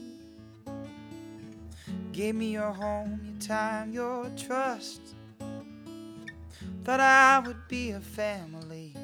Gave 2.12 2.34
me 2.34 2.52
your 2.52 2.72
home, 2.72 3.20
your 3.22 3.38
time, 3.38 3.92
your 3.92 4.30
trust. 4.38 5.02
Thought 6.84 7.00
I 7.00 7.42
would 7.46 7.68
be 7.68 7.90
a 7.90 8.00
family. 8.00 8.94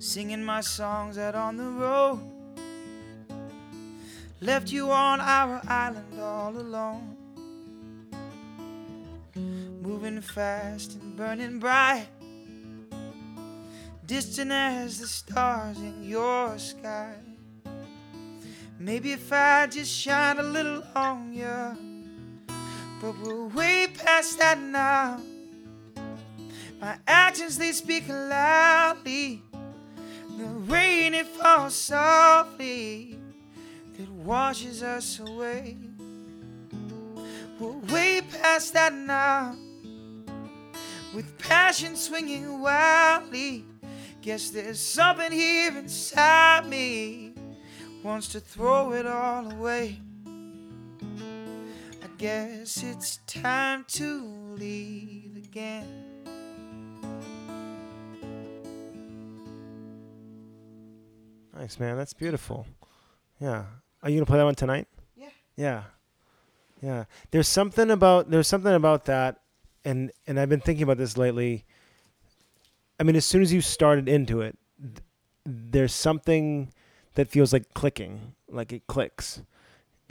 Singing 0.00 0.42
my 0.42 0.60
songs 0.60 1.18
out 1.18 1.36
on 1.36 1.56
the 1.56 1.70
road. 1.70 2.18
Left 4.40 4.72
you 4.72 4.90
on 4.90 5.20
our 5.20 5.62
island 5.68 6.20
all 6.20 6.56
alone 6.56 7.15
moving 10.06 10.22
fast 10.22 10.94
and 10.94 11.16
burning 11.16 11.58
bright, 11.58 12.06
distant 14.06 14.52
as 14.52 15.00
the 15.00 15.06
stars 15.06 15.78
in 15.78 16.04
your 16.04 16.56
sky. 16.58 17.12
Maybe 18.78 19.10
if 19.10 19.32
I 19.32 19.66
just 19.66 19.92
shine 19.92 20.38
a 20.38 20.44
little 20.44 20.84
on 20.94 21.32
you, 21.32 22.46
but 23.00 23.18
we're 23.18 23.46
way 23.48 23.88
past 23.98 24.38
that 24.38 24.60
now. 24.60 25.20
My 26.80 26.96
actions 27.08 27.58
they 27.58 27.72
speak 27.72 28.08
loudly. 28.08 29.42
The 30.38 30.44
rain 30.70 31.14
it 31.14 31.26
falls 31.26 31.74
softly, 31.74 33.18
it 33.98 34.08
washes 34.08 34.84
us 34.84 35.18
away. 35.18 35.76
We're 37.58 37.92
way 37.92 38.20
past 38.20 38.72
that 38.74 38.92
now 38.92 39.56
with 41.16 41.38
passion 41.38 41.96
swinging 41.96 42.60
wildly. 42.60 43.64
Guess 44.20 44.50
there's 44.50 44.78
something 44.78 45.32
here 45.32 45.74
inside 45.74 46.68
me 46.68 47.32
wants 48.02 48.28
to 48.28 48.38
throw 48.38 48.92
it 48.92 49.06
all 49.06 49.50
away. 49.50 49.98
I 50.26 52.08
guess 52.18 52.82
it's 52.82 53.16
time 53.26 53.86
to 53.92 54.24
leave 54.58 55.38
again. 55.38 55.86
Nice, 61.54 61.80
man. 61.80 61.96
That's 61.96 62.12
beautiful. 62.12 62.66
Yeah. 63.40 63.64
Are 64.02 64.10
you 64.10 64.16
gonna 64.16 64.26
play 64.26 64.36
that 64.36 64.44
one 64.44 64.54
tonight? 64.54 64.86
Yeah. 65.16 65.28
Yeah. 65.56 65.82
Yeah. 66.82 67.04
There's 67.30 67.48
something 67.48 67.90
about 67.90 68.30
there's 68.30 68.48
something 68.48 68.74
about 68.74 69.06
that 69.06 69.40
and 69.86 70.10
and 70.26 70.38
I've 70.38 70.50
been 70.50 70.60
thinking 70.60 70.82
about 70.82 70.98
this 70.98 71.16
lately. 71.16 71.64
I 73.00 73.04
mean, 73.04 73.16
as 73.16 73.24
soon 73.24 73.40
as 73.40 73.52
you 73.52 73.60
started 73.60 74.08
into 74.08 74.40
it, 74.40 74.58
th- 74.80 75.00
there's 75.44 75.94
something 75.94 76.72
that 77.14 77.28
feels 77.28 77.52
like 77.52 77.72
clicking, 77.72 78.34
like 78.48 78.72
it 78.72 78.86
clicks. 78.86 79.42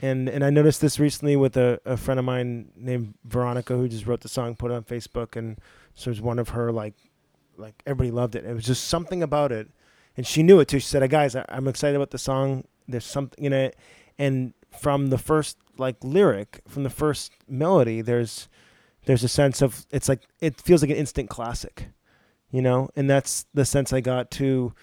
And 0.00 0.28
and 0.28 0.42
I 0.44 0.50
noticed 0.50 0.80
this 0.80 0.98
recently 0.98 1.36
with 1.36 1.56
a, 1.56 1.80
a 1.84 1.96
friend 1.96 2.18
of 2.18 2.24
mine 2.24 2.72
named 2.74 3.14
Veronica 3.24 3.76
who 3.76 3.86
just 3.88 4.06
wrote 4.06 4.22
the 4.22 4.28
song, 4.28 4.56
put 4.56 4.70
it 4.70 4.74
on 4.74 4.84
Facebook, 4.84 5.36
and 5.36 5.58
so 5.94 6.08
it 6.08 6.12
was 6.12 6.20
one 6.20 6.38
of 6.38 6.50
her 6.50 6.72
like 6.72 6.94
like 7.56 7.82
everybody 7.86 8.10
loved 8.10 8.34
it. 8.34 8.44
It 8.44 8.54
was 8.54 8.64
just 8.64 8.88
something 8.88 9.22
about 9.22 9.52
it, 9.52 9.68
and 10.16 10.26
she 10.26 10.42
knew 10.42 10.58
it 10.60 10.68
too. 10.68 10.80
She 10.80 10.86
said, 10.86 11.08
"Guys, 11.10 11.36
I, 11.36 11.44
I'm 11.48 11.68
excited 11.68 11.96
about 11.96 12.10
the 12.10 12.18
song. 12.18 12.64
There's 12.88 13.04
something 13.04 13.44
in 13.44 13.52
it." 13.52 13.76
And 14.18 14.54
from 14.70 15.08
the 15.08 15.18
first 15.18 15.58
like 15.78 15.96
lyric, 16.02 16.62
from 16.66 16.82
the 16.82 16.90
first 16.90 17.32
melody, 17.46 18.00
there's 18.00 18.48
there's 19.06 19.24
a 19.24 19.28
sense 19.28 19.62
of 19.62 19.86
it's 19.90 20.08
like 20.08 20.22
it 20.40 20.60
feels 20.60 20.82
like 20.82 20.90
an 20.90 20.96
instant 20.96 21.30
classic, 21.30 21.88
you 22.50 22.60
know, 22.60 22.90
and 22.94 23.08
that's 23.08 23.46
the 23.54 23.64
sense 23.64 23.92
I 23.92 24.00
got 24.00 24.30
to, 24.32 24.74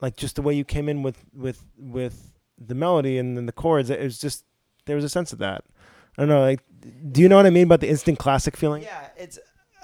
like 0.00 0.16
just 0.16 0.36
the 0.36 0.42
way 0.42 0.54
you 0.54 0.64
came 0.64 0.88
in 0.88 1.02
with 1.02 1.24
with 1.34 1.66
with 1.76 2.32
the 2.56 2.74
melody 2.74 3.18
and 3.18 3.36
then 3.36 3.46
the 3.46 3.52
chords. 3.52 3.90
It 3.90 4.00
was 4.00 4.18
just 4.18 4.44
there 4.86 4.96
was 4.96 5.04
a 5.04 5.08
sense 5.08 5.32
of 5.32 5.38
that. 5.40 5.64
I 6.16 6.22
don't 6.22 6.28
know, 6.28 6.40
like, 6.40 6.60
do 7.10 7.20
you 7.20 7.28
know 7.28 7.36
what 7.36 7.46
I 7.46 7.50
mean 7.50 7.64
about 7.64 7.80
the 7.80 7.88
instant 7.88 8.18
classic 8.18 8.56
feeling? 8.56 8.82
Yeah, 8.82 9.08
it's. 9.16 9.38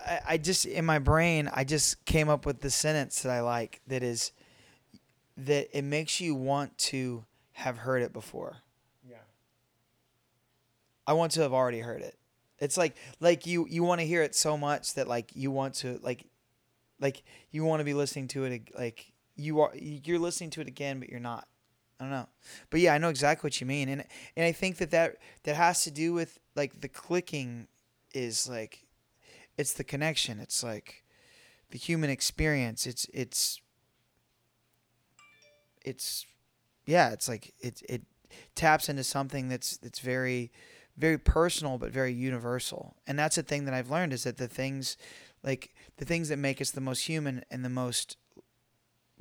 I, 0.06 0.20
I 0.28 0.38
just 0.38 0.64
in 0.66 0.84
my 0.84 0.98
brain, 0.98 1.50
I 1.52 1.64
just 1.64 2.04
came 2.04 2.28
up 2.28 2.46
with 2.46 2.60
the 2.60 2.70
sentence 2.70 3.22
that 3.22 3.30
I 3.30 3.40
like. 3.40 3.80
That 3.86 4.02
is, 4.02 4.32
that 5.36 5.68
it 5.76 5.82
makes 5.82 6.20
you 6.20 6.34
want 6.34 6.76
to 6.78 7.24
have 7.52 7.78
heard 7.78 8.02
it 8.02 8.12
before. 8.12 8.58
Yeah. 9.08 9.16
I 11.06 11.14
want 11.14 11.32
to 11.32 11.40
have 11.40 11.52
already 11.52 11.80
heard 11.80 12.02
it. 12.02 12.17
It's 12.60 12.76
like 12.76 12.96
like 13.20 13.46
you 13.46 13.66
you 13.68 13.82
want 13.82 14.00
to 14.00 14.06
hear 14.06 14.22
it 14.22 14.34
so 14.34 14.56
much 14.56 14.94
that 14.94 15.08
like 15.08 15.30
you 15.34 15.50
want 15.50 15.74
to 15.76 16.00
like 16.02 16.26
like 17.00 17.22
you 17.50 17.64
want 17.64 17.80
to 17.80 17.84
be 17.84 17.94
listening 17.94 18.28
to 18.28 18.44
it 18.44 18.70
like 18.76 19.12
you 19.36 19.60
are 19.60 19.72
you're 19.76 20.18
listening 20.18 20.50
to 20.50 20.60
it 20.60 20.68
again 20.68 20.98
but 20.98 21.08
you're 21.08 21.20
not. 21.20 21.46
I 22.00 22.04
don't 22.04 22.12
know. 22.12 22.28
But 22.70 22.78
yeah, 22.78 22.94
I 22.94 22.98
know 22.98 23.08
exactly 23.08 23.46
what 23.46 23.60
you 23.60 23.66
mean 23.66 23.88
and 23.88 24.04
and 24.36 24.46
I 24.46 24.52
think 24.52 24.78
that 24.78 24.90
that 24.90 25.16
that 25.44 25.56
has 25.56 25.84
to 25.84 25.90
do 25.90 26.12
with 26.12 26.38
like 26.54 26.80
the 26.80 26.88
clicking 26.88 27.68
is 28.14 28.48
like 28.48 28.86
it's 29.56 29.72
the 29.72 29.84
connection. 29.84 30.38
It's 30.38 30.62
like 30.62 31.04
the 31.70 31.78
human 31.78 32.10
experience. 32.10 32.86
It's 32.86 33.06
it's 33.12 33.60
it's 35.84 36.26
yeah, 36.86 37.10
it's 37.10 37.28
like 37.28 37.54
it 37.60 37.82
it 37.88 38.02
taps 38.54 38.88
into 38.88 39.04
something 39.04 39.48
that's 39.48 39.76
that's 39.78 40.00
very 40.00 40.50
very 40.98 41.18
personal 41.18 41.78
but 41.78 41.90
very 41.90 42.12
universal. 42.12 42.96
And 43.06 43.18
that's 43.18 43.36
the 43.36 43.42
thing 43.42 43.64
that 43.64 43.74
I've 43.74 43.90
learned 43.90 44.12
is 44.12 44.24
that 44.24 44.36
the 44.36 44.48
things 44.48 44.96
like 45.42 45.74
the 45.96 46.04
things 46.04 46.28
that 46.28 46.38
make 46.38 46.60
us 46.60 46.70
the 46.70 46.80
most 46.80 47.06
human 47.06 47.44
and 47.50 47.64
the 47.64 47.70
most 47.70 48.16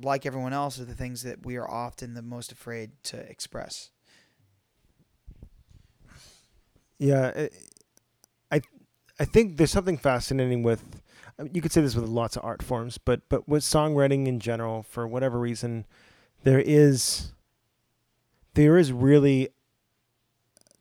like 0.00 0.26
everyone 0.26 0.52
else 0.52 0.80
are 0.80 0.84
the 0.84 0.94
things 0.94 1.22
that 1.22 1.44
we 1.44 1.56
are 1.56 1.68
often 1.68 2.14
the 2.14 2.22
most 2.22 2.52
afraid 2.52 2.90
to 3.04 3.16
express. 3.18 3.90
Yeah, 6.98 7.48
I, 8.50 8.60
I 9.20 9.24
think 9.24 9.56
there's 9.56 9.70
something 9.70 9.96
fascinating 9.96 10.62
with. 10.62 11.00
You 11.52 11.62
could 11.62 11.70
say 11.70 11.80
this 11.80 11.94
with 11.94 12.08
lots 12.08 12.36
of 12.36 12.44
art 12.44 12.62
forms, 12.62 12.98
but 12.98 13.28
but 13.28 13.48
with 13.48 13.62
songwriting 13.62 14.26
in 14.26 14.40
general, 14.40 14.82
for 14.82 15.06
whatever 15.06 15.38
reason, 15.38 15.86
there 16.42 16.60
is. 16.60 17.32
There 18.54 18.76
is 18.76 18.92
really. 18.92 19.50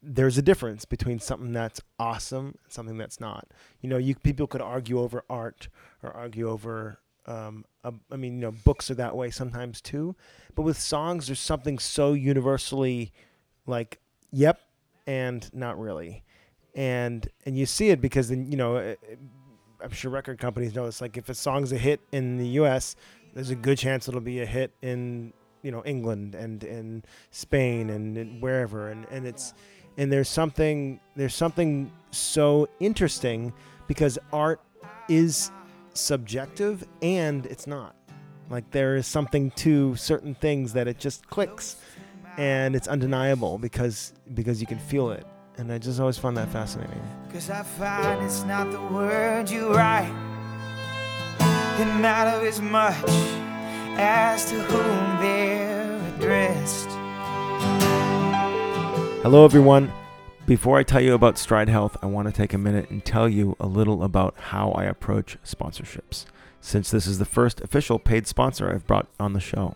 There's 0.02 0.38
a 0.38 0.42
difference 0.42 0.86
between 0.86 1.20
something 1.20 1.54
that's 1.54 1.82
awesome 2.00 2.58
and 2.64 2.72
something 2.72 2.98
that's 2.98 3.20
not. 3.20 3.48
You 3.82 3.90
know, 3.90 3.98
you 3.98 4.16
people 4.16 4.48
could 4.48 4.62
argue 4.62 5.00
over 5.00 5.24
art 5.30 5.70
or 6.04 6.12
argue 6.12 6.50
over. 6.50 7.00
Um, 7.26 7.66
a, 7.84 7.94
I 8.10 8.16
mean, 8.16 8.36
you 8.36 8.42
know, 8.42 8.52
books 8.52 8.90
are 8.90 8.96
that 8.96 9.16
way 9.16 9.32
sometimes 9.32 9.82
too, 9.82 10.16
but 10.56 10.62
with 10.62 10.80
songs, 10.80 11.28
there's 11.28 11.42
something 11.42 11.78
so 11.78 12.14
universally, 12.14 13.12
like, 13.66 14.00
yep, 14.32 14.62
and 15.06 15.54
not 15.54 15.78
really 15.78 16.24
and 16.78 17.28
and 17.46 17.58
you 17.58 17.66
see 17.66 17.90
it 17.90 18.00
because 18.00 18.30
then 18.30 18.50
you 18.50 18.56
know 18.56 18.78
uh, 18.78 18.96
i'm 19.84 19.90
sure 19.90 20.12
record 20.12 20.40
companies 20.40 20.74
know 20.74 20.86
it's 20.86 21.02
like 21.02 21.18
if 21.18 21.28
a 21.28 21.34
song's 21.34 21.74
a 21.74 21.78
hit 21.78 22.00
in 22.14 22.38
the 22.38 22.46
us 22.46 22.96
there's 23.34 23.50
a 23.50 23.56
good 23.56 23.78
chance 23.78 24.08
it'll 24.08 24.22
be 24.22 24.40
a 24.40 24.46
hit 24.46 24.72
in 24.82 25.34
you 25.64 25.72
know 25.72 25.84
england 25.86 26.36
and 26.36 26.64
in 26.64 27.04
spain 27.32 27.90
and, 27.90 28.16
and 28.16 28.42
wherever 28.42 28.90
and 28.90 29.06
and 29.10 29.26
it's 29.26 29.54
and 29.98 30.12
there's 30.12 30.30
something 30.30 31.00
there's 31.16 31.36
something 31.36 31.92
so 32.12 32.68
interesting 32.80 33.54
because 33.88 34.18
art 34.32 34.62
is 35.10 35.52
subjective 35.94 36.86
and 37.02 37.46
it's 37.48 37.68
not 37.68 37.96
like 38.50 38.70
there 38.72 38.96
is 38.96 39.06
something 39.08 39.52
to 39.52 39.96
certain 39.96 40.36
things 40.36 40.74
that 40.74 40.88
it 40.88 41.00
just 41.00 41.28
clicks 41.28 41.78
and 42.38 42.76
it's 42.76 42.88
undeniable 42.88 43.58
because 43.58 44.14
because 44.34 44.62
you 44.62 44.68
can 44.68 44.80
feel 44.80 45.12
it. 45.12 45.26
And 45.58 45.72
I 45.72 45.80
just 45.80 46.00
always 46.00 46.20
found 46.20 46.38
that 46.38 46.50
fascinating. 46.50 47.02
Cause 47.34 47.50
I 47.50 47.64
find 47.64 48.24
it's 48.24 48.44
not 48.44 48.72
the 48.72 48.82
words 48.94 49.52
you 49.52 49.74
write 49.74 50.14
that 51.40 52.00
matter 52.00 52.46
as 52.46 52.62
much 52.62 52.96
as 54.00 54.46
to 54.50 54.56
whom 54.56 55.22
they're 55.22 56.16
addressed. 56.16 56.97
Hello, 59.24 59.44
everyone. 59.44 59.92
Before 60.46 60.78
I 60.78 60.84
tell 60.84 61.02
you 61.02 61.16
about 61.16 61.40
Stride 61.40 61.70
Health, 61.70 61.98
I 62.04 62.06
want 62.06 62.28
to 62.28 62.32
take 62.32 62.54
a 62.54 62.58
minute 62.58 62.92
and 62.92 63.04
tell 63.04 63.28
you 63.28 63.56
a 63.60 63.66
little 63.66 64.04
about 64.04 64.36
how 64.38 64.70
I 64.72 64.84
approach 64.84 65.38
sponsorships, 65.44 66.26
since 66.62 66.92
this 66.92 67.08
is 67.08 67.18
the 67.18 67.26
first 67.26 67.60
official 67.60 67.98
paid 67.98 68.28
sponsor 68.28 68.72
I've 68.72 68.86
brought 68.86 69.08
on 69.20 69.34
the 69.34 69.40
show. 69.40 69.76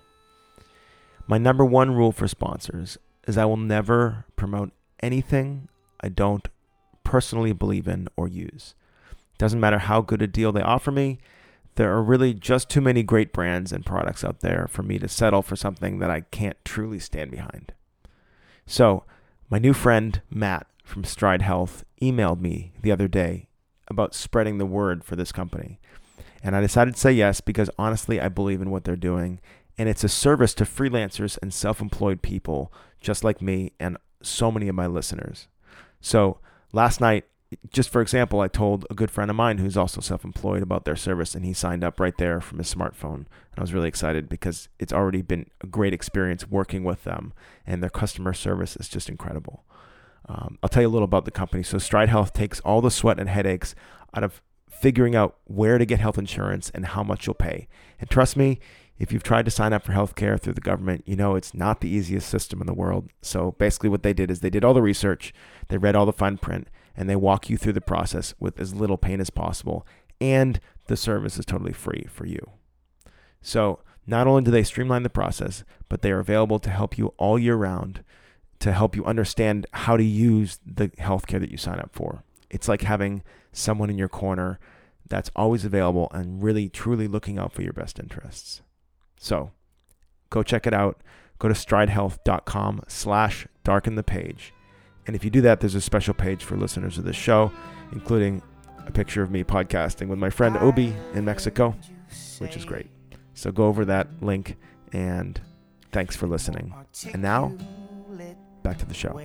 My 1.27 1.39
number 1.39 1.65
one 1.65 1.91
rule 1.95 2.11
for 2.11 2.27
sponsors 2.27 2.99
is 3.27 3.35
I 3.35 3.45
will 3.45 3.57
never 3.57 4.25
promote 4.35 4.71
anything 5.01 5.67
I 5.99 6.09
don't 6.09 6.47
personally 7.03 7.51
believe 7.51 7.87
in 7.87 8.09
or 8.15 8.27
use. 8.27 8.75
Doesn't 9.39 9.59
matter 9.59 9.79
how 9.79 10.01
good 10.01 10.21
a 10.21 10.27
deal 10.27 10.51
they 10.51 10.61
offer 10.61 10.91
me, 10.91 11.17
there 11.75 11.91
are 11.91 12.03
really 12.03 12.35
just 12.35 12.69
too 12.69 12.79
many 12.79 13.01
great 13.01 13.33
brands 13.33 13.73
and 13.73 13.85
products 13.85 14.23
out 14.23 14.41
there 14.41 14.67
for 14.69 14.83
me 14.83 14.99
to 14.99 15.07
settle 15.07 15.41
for 15.41 15.55
something 15.55 15.97
that 15.97 16.11
I 16.11 16.21
can't 16.21 16.63
truly 16.63 16.99
stand 16.99 17.31
behind. 17.31 17.73
So, 18.67 19.03
my 19.51 19.59
new 19.59 19.73
friend 19.73 20.21
Matt 20.29 20.65
from 20.81 21.03
Stride 21.03 21.41
Health 21.41 21.83
emailed 22.01 22.39
me 22.39 22.71
the 22.81 22.91
other 22.91 23.09
day 23.09 23.49
about 23.89 24.15
spreading 24.15 24.57
the 24.57 24.65
word 24.65 25.03
for 25.03 25.17
this 25.17 25.33
company. 25.33 25.77
And 26.41 26.55
I 26.55 26.61
decided 26.61 26.93
to 26.93 26.99
say 26.99 27.11
yes 27.11 27.41
because 27.41 27.69
honestly, 27.77 28.21
I 28.21 28.29
believe 28.29 28.61
in 28.61 28.71
what 28.71 28.85
they're 28.85 28.95
doing. 28.95 29.41
And 29.77 29.89
it's 29.89 30.05
a 30.05 30.09
service 30.09 30.53
to 30.53 30.63
freelancers 30.63 31.37
and 31.41 31.53
self 31.53 31.81
employed 31.81 32.21
people 32.21 32.71
just 33.01 33.25
like 33.25 33.41
me 33.41 33.73
and 33.77 33.97
so 34.21 34.51
many 34.51 34.69
of 34.69 34.75
my 34.75 34.87
listeners. 34.87 35.49
So 35.99 36.39
last 36.71 37.01
night, 37.01 37.25
just 37.69 37.89
for 37.89 38.01
example, 38.01 38.39
I 38.39 38.47
told 38.47 38.85
a 38.89 38.93
good 38.93 39.11
friend 39.11 39.29
of 39.29 39.35
mine 39.35 39.57
who's 39.57 39.77
also 39.77 40.01
self 40.01 40.23
employed 40.23 40.61
about 40.61 40.85
their 40.85 40.95
service, 40.95 41.35
and 41.35 41.45
he 41.45 41.53
signed 41.53 41.83
up 41.83 41.99
right 41.99 42.17
there 42.17 42.39
from 42.39 42.59
his 42.59 42.73
smartphone. 42.73 43.13
And 43.15 43.57
I 43.57 43.61
was 43.61 43.73
really 43.73 43.89
excited 43.89 44.29
because 44.29 44.69
it's 44.79 44.93
already 44.93 45.21
been 45.21 45.47
a 45.61 45.67
great 45.67 45.93
experience 45.93 46.49
working 46.49 46.83
with 46.83 47.03
them, 47.03 47.33
and 47.65 47.81
their 47.81 47.89
customer 47.89 48.33
service 48.33 48.75
is 48.77 48.87
just 48.87 49.09
incredible. 49.09 49.65
Um, 50.27 50.59
I'll 50.63 50.69
tell 50.69 50.83
you 50.83 50.87
a 50.87 50.89
little 50.89 51.05
about 51.05 51.25
the 51.25 51.31
company. 51.31 51.63
So, 51.63 51.77
Stride 51.77 52.09
Health 52.09 52.33
takes 52.33 52.59
all 52.61 52.79
the 52.79 52.91
sweat 52.91 53.19
and 53.19 53.29
headaches 53.29 53.75
out 54.13 54.23
of 54.23 54.41
figuring 54.69 55.15
out 55.15 55.37
where 55.45 55.77
to 55.77 55.85
get 55.85 55.99
health 55.99 56.17
insurance 56.17 56.71
and 56.73 56.85
how 56.85 57.03
much 57.03 57.27
you'll 57.27 57.33
pay. 57.33 57.67
And 57.99 58.09
trust 58.09 58.37
me, 58.37 58.59
if 58.97 59.11
you've 59.11 59.23
tried 59.23 59.45
to 59.45 59.51
sign 59.51 59.73
up 59.73 59.83
for 59.83 59.93
healthcare 59.93 60.39
through 60.39 60.53
the 60.53 60.61
government, 60.61 61.03
you 61.05 61.15
know 61.15 61.35
it's 61.35 61.53
not 61.53 61.81
the 61.81 61.89
easiest 61.89 62.29
system 62.29 62.61
in 62.61 62.67
the 62.67 62.73
world. 62.73 63.09
So 63.21 63.51
basically, 63.53 63.89
what 63.89 64.03
they 64.03 64.13
did 64.13 64.31
is 64.31 64.39
they 64.39 64.49
did 64.49 64.63
all 64.63 64.73
the 64.73 64.81
research, 64.81 65.33
they 65.67 65.77
read 65.77 65.95
all 65.95 66.05
the 66.05 66.13
fine 66.13 66.37
print, 66.37 66.69
and 66.95 67.09
they 67.09 67.15
walk 67.15 67.49
you 67.49 67.57
through 67.57 67.73
the 67.73 67.81
process 67.81 68.33
with 68.39 68.59
as 68.59 68.73
little 68.73 68.97
pain 68.97 69.19
as 69.21 69.29
possible. 69.29 69.85
And 70.19 70.59
the 70.87 70.97
service 70.97 71.37
is 71.37 71.45
totally 71.45 71.73
free 71.73 72.05
for 72.09 72.25
you. 72.25 72.51
So 73.41 73.79
not 74.05 74.27
only 74.27 74.43
do 74.43 74.51
they 74.51 74.63
streamline 74.63 75.03
the 75.03 75.09
process, 75.09 75.63
but 75.89 76.01
they 76.01 76.11
are 76.11 76.19
available 76.19 76.59
to 76.59 76.69
help 76.69 76.97
you 76.97 77.13
all 77.17 77.39
year 77.39 77.55
round 77.55 78.03
to 78.59 78.71
help 78.71 78.95
you 78.95 79.03
understand 79.05 79.65
how 79.73 79.97
to 79.97 80.03
use 80.03 80.59
the 80.65 80.89
healthcare 80.89 81.39
that 81.39 81.51
you 81.51 81.57
sign 81.57 81.79
up 81.79 81.89
for. 81.93 82.23
It's 82.49 82.67
like 82.67 82.83
having 82.83 83.23
someone 83.51 83.89
in 83.89 83.97
your 83.97 84.07
corner 84.09 84.59
that's 85.07 85.31
always 85.35 85.65
available 85.65 86.09
and 86.13 86.43
really 86.43 86.69
truly 86.69 87.07
looking 87.07 87.39
out 87.39 87.51
for 87.51 87.63
your 87.63 87.73
best 87.73 87.99
interests. 87.99 88.61
So 89.17 89.51
go 90.29 90.43
check 90.43 90.67
it 90.67 90.73
out. 90.73 91.01
Go 91.39 91.47
to 91.47 91.53
stridehealth.com 91.55 92.83
slash 92.87 93.47
darken 93.63 93.95
the 93.95 94.03
page. 94.03 94.53
And 95.07 95.15
if 95.15 95.23
you 95.23 95.29
do 95.29 95.41
that, 95.41 95.59
there's 95.59 95.75
a 95.75 95.81
special 95.81 96.13
page 96.13 96.43
for 96.43 96.55
listeners 96.55 96.97
of 96.97 97.03
this 97.03 97.15
show, 97.15 97.51
including 97.91 98.41
a 98.85 98.91
picture 98.91 99.21
of 99.21 99.31
me 99.31 99.43
podcasting 99.43 100.07
with 100.07 100.19
my 100.19 100.29
friend 100.29 100.57
Obi 100.57 100.93
in 101.13 101.25
Mexico, 101.25 101.75
which 102.39 102.55
is 102.55 102.65
great. 102.65 102.87
So 103.33 103.51
go 103.51 103.65
over 103.65 103.85
that 103.85 104.07
link 104.21 104.57
and 104.93 105.39
thanks 105.91 106.15
for 106.15 106.27
listening. 106.27 106.73
And 107.13 107.21
now, 107.21 107.55
back 108.63 108.77
to 108.79 108.85
the 108.85 108.93
show. 108.93 109.19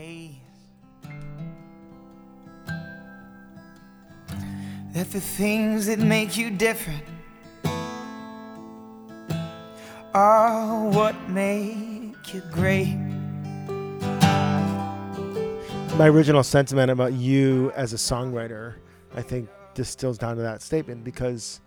That 4.92 5.11
the 5.11 5.20
things 5.20 5.87
that 5.87 5.98
make 5.98 6.38
you 6.38 6.50
different 6.50 7.05
are 10.14 10.88
what 10.88 11.29
make 11.29 12.33
you 12.33 12.42
great. 12.50 13.06
My 15.96 16.11
original 16.11 16.42
sentiment 16.42 16.90
about 16.90 17.14
you 17.14 17.72
as 17.74 17.94
a 17.94 17.96
songwriter, 17.96 18.74
I 19.14 19.22
think, 19.22 19.48
distills 19.72 20.18
down 20.18 20.37
to 20.37 20.42
that 20.42 20.61
statement 20.61 21.04
because 21.04 21.62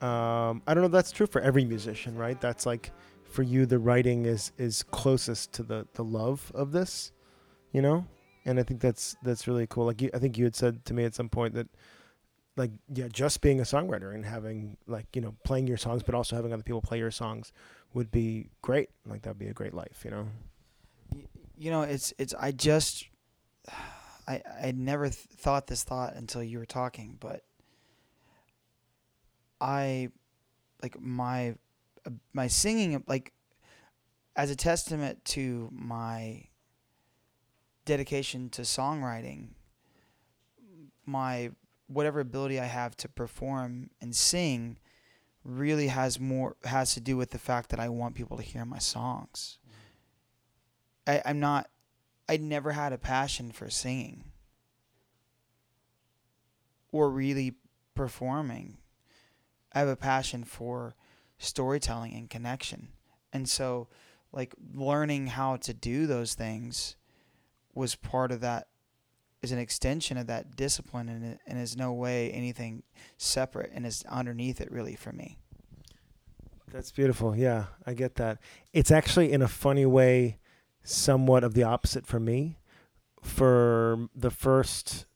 um, 0.00 0.62
I 0.66 0.74
don't 0.74 0.78
know 0.78 0.86
if 0.86 0.92
that's 0.92 1.12
true 1.12 1.28
for 1.28 1.40
every 1.40 1.64
musician, 1.64 2.16
right? 2.16 2.40
That's 2.40 2.66
like 2.66 2.90
for 3.22 3.44
you, 3.44 3.64
the 3.66 3.78
writing 3.78 4.26
is 4.26 4.50
is 4.58 4.82
closest 4.82 5.52
to 5.52 5.62
the 5.62 5.86
the 5.94 6.02
love 6.02 6.50
of 6.56 6.72
this, 6.72 7.12
you 7.70 7.82
know. 7.82 8.04
And 8.44 8.58
I 8.58 8.64
think 8.64 8.80
that's 8.80 9.14
that's 9.22 9.46
really 9.46 9.68
cool. 9.68 9.86
Like 9.86 10.02
you, 10.02 10.10
I 10.12 10.18
think 10.18 10.36
you 10.36 10.42
had 10.42 10.56
said 10.56 10.84
to 10.86 10.92
me 10.94 11.04
at 11.04 11.14
some 11.14 11.28
point 11.28 11.54
that 11.54 11.68
like 12.56 12.72
yeah 12.92 13.06
just 13.06 13.42
being 13.42 13.60
a 13.60 13.62
songwriter 13.62 14.12
and 14.12 14.24
having 14.24 14.76
like 14.88 15.06
you 15.14 15.22
know 15.22 15.36
playing 15.44 15.68
your 15.68 15.76
songs 15.76 16.02
but 16.02 16.16
also 16.16 16.34
having 16.34 16.52
other 16.52 16.64
people 16.64 16.82
play 16.82 16.98
your 16.98 17.12
songs 17.12 17.52
would 17.94 18.10
be 18.10 18.50
great 18.60 18.90
like 19.06 19.22
that'd 19.22 19.38
be 19.38 19.46
a 19.46 19.54
great 19.54 19.72
life 19.72 20.02
you 20.04 20.10
know 20.10 20.28
you 21.56 21.70
know 21.70 21.80
it's 21.80 22.12
it's 22.18 22.34
i 22.38 22.50
just 22.50 23.06
i 24.28 24.42
i 24.62 24.72
never 24.72 25.08
th- 25.08 25.16
thought 25.36 25.66
this 25.66 25.82
thought 25.82 26.14
until 26.14 26.42
you 26.42 26.58
were 26.58 26.66
talking 26.66 27.16
but 27.20 27.44
i 29.60 30.08
like 30.82 31.00
my 31.00 31.54
uh, 32.06 32.10
my 32.32 32.46
singing 32.46 33.02
like 33.06 33.32
as 34.36 34.50
a 34.50 34.56
testament 34.56 35.24
to 35.24 35.68
my 35.72 36.44
dedication 37.84 38.48
to 38.48 38.62
songwriting 38.62 39.48
my 41.04 41.50
whatever 41.88 42.20
ability 42.20 42.60
I 42.60 42.64
have 42.64 42.96
to 42.98 43.08
perform 43.08 43.90
and 44.00 44.14
sing 44.14 44.78
really 45.44 45.88
has 45.88 46.20
more 46.20 46.56
has 46.64 46.94
to 46.94 47.00
do 47.00 47.16
with 47.16 47.30
the 47.30 47.38
fact 47.38 47.70
that 47.70 47.80
I 47.80 47.88
want 47.88 48.14
people 48.14 48.36
to 48.36 48.42
hear 48.42 48.64
my 48.64 48.78
songs. 48.78 49.58
I, 51.06 51.20
I'm 51.24 51.40
not 51.40 51.68
I 52.28 52.36
never 52.36 52.72
had 52.72 52.92
a 52.92 52.98
passion 52.98 53.52
for 53.52 53.68
singing 53.68 54.24
or 56.90 57.10
really 57.10 57.54
performing. 57.94 58.78
I 59.72 59.80
have 59.80 59.88
a 59.88 59.96
passion 59.96 60.44
for 60.44 60.94
storytelling 61.38 62.14
and 62.14 62.30
connection. 62.30 62.88
And 63.32 63.48
so 63.48 63.88
like 64.32 64.54
learning 64.74 65.28
how 65.28 65.56
to 65.56 65.74
do 65.74 66.06
those 66.06 66.34
things 66.34 66.96
was 67.74 67.94
part 67.94 68.30
of 68.30 68.40
that 68.40 68.68
is 69.42 69.50
an 69.50 69.58
extension 69.58 70.16
of 70.16 70.28
that 70.28 70.54
discipline 70.54 71.08
and, 71.08 71.38
and 71.46 71.58
is 71.58 71.76
no 71.76 71.92
way 71.92 72.30
anything 72.30 72.82
separate 73.18 73.70
and 73.74 73.84
is 73.84 74.04
underneath 74.08 74.60
it 74.60 74.70
really 74.70 74.94
for 74.94 75.12
me. 75.12 75.38
That's 76.72 76.92
beautiful. 76.92 77.36
Yeah, 77.36 77.66
I 77.84 77.94
get 77.94 78.14
that. 78.14 78.38
It's 78.72 78.90
actually 78.90 79.32
in 79.32 79.42
a 79.42 79.48
funny 79.48 79.84
way 79.84 80.38
somewhat 80.82 81.44
of 81.44 81.54
the 81.54 81.62
opposite 81.62 82.06
for 82.06 82.20
me. 82.20 82.58
For 83.22 84.08
the 84.14 84.30
first 84.30 85.06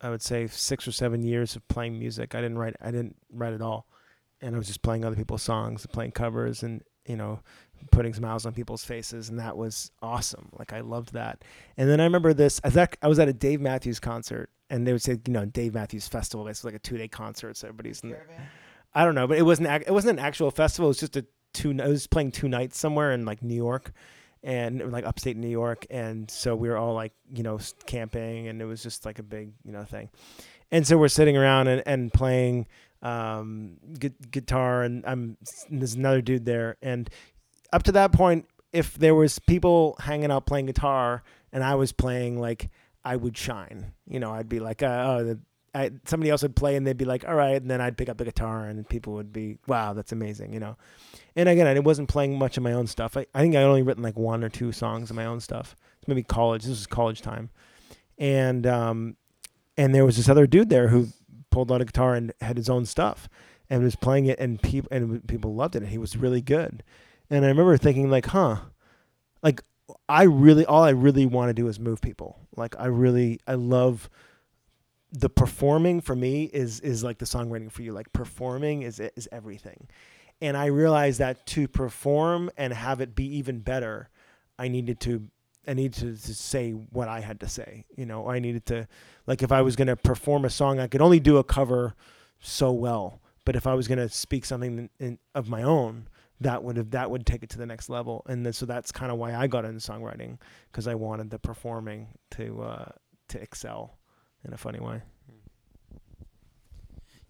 I 0.00 0.10
would 0.10 0.22
say 0.22 0.46
6 0.46 0.86
or 0.86 0.92
7 0.92 1.22
years 1.22 1.56
of 1.56 1.66
playing 1.68 1.98
music, 1.98 2.34
I 2.34 2.40
didn't 2.40 2.58
write 2.58 2.76
I 2.80 2.90
didn't 2.90 3.16
write 3.32 3.54
at 3.54 3.62
all. 3.62 3.86
And 4.40 4.54
I 4.54 4.58
was 4.58 4.66
just 4.66 4.82
playing 4.82 5.04
other 5.04 5.16
people's 5.16 5.42
songs, 5.42 5.86
playing 5.86 6.12
covers 6.12 6.62
and 6.62 6.82
you 7.06 7.16
know, 7.16 7.40
putting 7.90 8.12
smiles 8.12 8.46
on 8.46 8.52
people's 8.52 8.84
faces, 8.84 9.28
and 9.28 9.38
that 9.38 9.56
was 9.56 9.90
awesome. 10.02 10.48
Like 10.58 10.72
I 10.72 10.80
loved 10.80 11.12
that. 11.12 11.42
And 11.76 11.88
then 11.88 12.00
I 12.00 12.04
remember 12.04 12.34
this. 12.34 12.60
I 12.64 12.70
thought 12.70 12.96
I 13.02 13.08
was 13.08 13.18
at 13.18 13.28
a 13.28 13.32
Dave 13.32 13.60
Matthews 13.60 14.00
concert, 14.00 14.50
and 14.70 14.86
they 14.86 14.92
would 14.92 15.02
say, 15.02 15.18
you 15.26 15.32
know, 15.32 15.44
Dave 15.44 15.74
Matthews 15.74 16.08
Festival. 16.08 16.46
It's 16.48 16.64
like 16.64 16.74
a 16.74 16.78
two 16.78 16.98
day 16.98 17.08
concert, 17.08 17.56
so 17.56 17.68
everybody's 17.68 18.00
in 18.00 18.10
there. 18.10 18.26
I 18.94 19.04
don't 19.04 19.14
know, 19.14 19.26
but 19.26 19.38
it 19.38 19.42
wasn't. 19.42 19.68
It 19.86 19.92
wasn't 19.92 20.18
an 20.18 20.24
actual 20.24 20.50
festival. 20.50 20.88
It 20.88 20.90
was 20.90 21.00
just 21.00 21.16
a 21.16 21.26
two. 21.52 21.76
I 21.82 21.88
was 21.88 22.06
playing 22.06 22.32
two 22.32 22.48
nights 22.48 22.78
somewhere 22.78 23.12
in 23.12 23.24
like 23.24 23.42
New 23.42 23.54
York, 23.54 23.92
and 24.42 24.92
like 24.92 25.04
upstate 25.04 25.36
New 25.36 25.48
York, 25.48 25.86
and 25.90 26.30
so 26.30 26.54
we 26.54 26.68
were 26.68 26.76
all 26.76 26.94
like, 26.94 27.12
you 27.34 27.42
know, 27.42 27.58
camping, 27.86 28.48
and 28.48 28.60
it 28.60 28.64
was 28.64 28.82
just 28.82 29.04
like 29.04 29.18
a 29.18 29.22
big, 29.22 29.52
you 29.64 29.72
know, 29.72 29.84
thing. 29.84 30.10
And 30.70 30.86
so 30.86 30.98
we're 30.98 31.08
sitting 31.08 31.36
around 31.36 31.68
and, 31.68 31.82
and 31.86 32.12
playing 32.12 32.66
um, 33.02 33.76
gu- 33.98 34.10
guitar, 34.30 34.82
and 34.82 35.04
I'm 35.06 35.36
and 35.68 35.80
there's 35.80 35.94
another 35.94 36.20
dude 36.20 36.44
there, 36.44 36.76
and 36.82 37.08
up 37.72 37.82
to 37.84 37.92
that 37.92 38.12
point, 38.12 38.46
if 38.72 38.94
there 38.94 39.14
was 39.14 39.38
people 39.38 39.96
hanging 40.00 40.30
out 40.30 40.46
playing 40.46 40.66
guitar 40.66 41.22
and 41.52 41.64
I 41.64 41.74
was 41.74 41.92
playing, 41.92 42.40
like 42.40 42.70
I 43.04 43.16
would 43.16 43.36
shine. 43.36 43.92
You 44.06 44.20
know, 44.20 44.32
I'd 44.32 44.48
be 44.48 44.60
like, 44.60 44.82
uh, 44.82 45.04
oh, 45.06 45.38
I 45.76 45.90
somebody 46.06 46.30
else 46.30 46.42
would 46.42 46.56
play 46.56 46.74
and 46.74 46.86
they'd 46.86 46.96
be 46.96 47.04
like, 47.04 47.28
all 47.28 47.34
right, 47.34 47.60
and 47.60 47.70
then 47.70 47.82
I'd 47.82 47.98
pick 47.98 48.08
up 48.08 48.16
the 48.16 48.24
guitar 48.24 48.64
and 48.66 48.88
people 48.88 49.12
would 49.12 49.30
be, 49.30 49.58
wow, 49.66 49.92
that's 49.92 50.10
amazing, 50.10 50.54
you 50.54 50.60
know. 50.60 50.76
And 51.36 51.50
again, 51.50 51.66
I 51.66 51.78
wasn't 51.80 52.08
playing 52.08 52.38
much 52.38 52.56
of 52.56 52.62
my 52.62 52.72
own 52.72 52.86
stuff. 52.86 53.14
I, 53.14 53.26
I 53.34 53.42
think 53.42 53.54
I 53.56 53.62
only 53.62 53.82
written 53.82 54.02
like 54.02 54.16
one 54.16 54.42
or 54.42 54.48
two 54.48 54.72
songs 54.72 55.10
of 55.10 55.16
my 55.16 55.26
own 55.26 55.38
stuff. 55.40 55.76
It's 55.98 56.08
Maybe 56.08 56.22
college. 56.22 56.62
This 56.62 56.70
was 56.70 56.86
college 56.86 57.20
time, 57.20 57.50
and 58.16 58.66
um, 58.66 59.16
and 59.76 59.94
there 59.94 60.06
was 60.06 60.16
this 60.16 60.30
other 60.30 60.46
dude 60.46 60.70
there 60.70 60.88
who 60.88 61.08
pulled 61.50 61.70
out 61.70 61.82
a 61.82 61.84
guitar 61.84 62.14
and 62.14 62.32
had 62.40 62.56
his 62.56 62.70
own 62.70 62.86
stuff 62.86 63.28
and 63.68 63.84
was 63.84 63.96
playing 63.96 64.26
it, 64.26 64.40
and 64.40 64.62
people 64.62 64.88
and 64.90 65.28
people 65.28 65.54
loved 65.54 65.76
it. 65.76 65.82
And 65.82 65.90
he 65.90 65.98
was 65.98 66.16
really 66.16 66.40
good. 66.40 66.82
And 67.28 67.44
I 67.44 67.48
remember 67.48 67.76
thinking 67.76 68.08
like, 68.08 68.26
huh, 68.26 68.56
like 69.42 69.60
I 70.08 70.22
really 70.22 70.64
all 70.64 70.84
I 70.84 70.90
really 70.90 71.26
want 71.26 71.50
to 71.50 71.54
do 71.54 71.68
is 71.68 71.78
move 71.78 72.00
people. 72.00 72.38
Like 72.56 72.74
I 72.78 72.86
really 72.86 73.40
I 73.46 73.54
love 73.54 74.08
the 75.18 75.30
performing 75.30 76.00
for 76.00 76.14
me 76.14 76.44
is 76.44 76.80
is 76.80 77.02
like 77.02 77.18
the 77.18 77.24
songwriting 77.24 77.72
for 77.72 77.82
you. 77.82 77.92
Like 77.92 78.12
performing 78.12 78.82
is 78.82 79.00
is 79.00 79.28
everything. 79.32 79.88
And 80.42 80.56
I 80.56 80.66
realized 80.66 81.20
that 81.20 81.46
to 81.46 81.66
perform 81.66 82.50
and 82.58 82.72
have 82.72 83.00
it 83.00 83.14
be 83.14 83.24
even 83.38 83.60
better, 83.60 84.10
I 84.58 84.68
needed 84.68 85.00
to 85.00 85.28
I 85.66 85.72
needed 85.72 85.94
to, 85.94 86.26
to 86.26 86.34
say 86.34 86.72
what 86.72 87.08
I 87.08 87.20
had 87.20 87.40
to 87.40 87.48
say. 87.48 87.86
You 87.96 88.04
know, 88.06 88.28
I 88.28 88.38
needed 88.38 88.66
to 88.66 88.86
like 89.26 89.42
if 89.42 89.52
I 89.52 89.62
was 89.62 89.74
going 89.74 89.88
to 89.88 89.96
perform 89.96 90.44
a 90.44 90.50
song, 90.50 90.78
I 90.78 90.86
could 90.86 91.02
only 91.02 91.20
do 91.20 91.38
a 91.38 91.44
cover 91.44 91.94
so 92.38 92.70
well. 92.70 93.22
But 93.46 93.56
if 93.56 93.66
I 93.66 93.74
was 93.74 93.88
going 93.88 93.98
to 93.98 94.08
speak 94.08 94.44
something 94.44 94.90
in, 94.98 95.18
of 95.34 95.48
my 95.48 95.62
own, 95.62 96.08
that 96.40 96.62
would 96.62 96.76
have 96.76 96.90
that 96.90 97.10
would 97.10 97.24
take 97.24 97.42
it 97.42 97.48
to 97.50 97.58
the 97.58 97.66
next 97.66 97.88
level. 97.88 98.22
And 98.28 98.44
then, 98.44 98.52
so 98.52 98.66
that's 98.66 98.92
kind 98.92 99.10
of 99.10 99.16
why 99.16 99.34
I 99.34 99.46
got 99.46 99.64
into 99.64 99.80
songwriting 99.80 100.38
because 100.70 100.86
I 100.86 100.94
wanted 100.94 101.30
the 101.30 101.38
performing 101.38 102.08
to 102.32 102.62
uh, 102.62 102.88
to 103.28 103.40
excel 103.40 103.96
in 104.46 104.54
a 104.54 104.58
funny 104.58 104.80
way. 104.80 105.02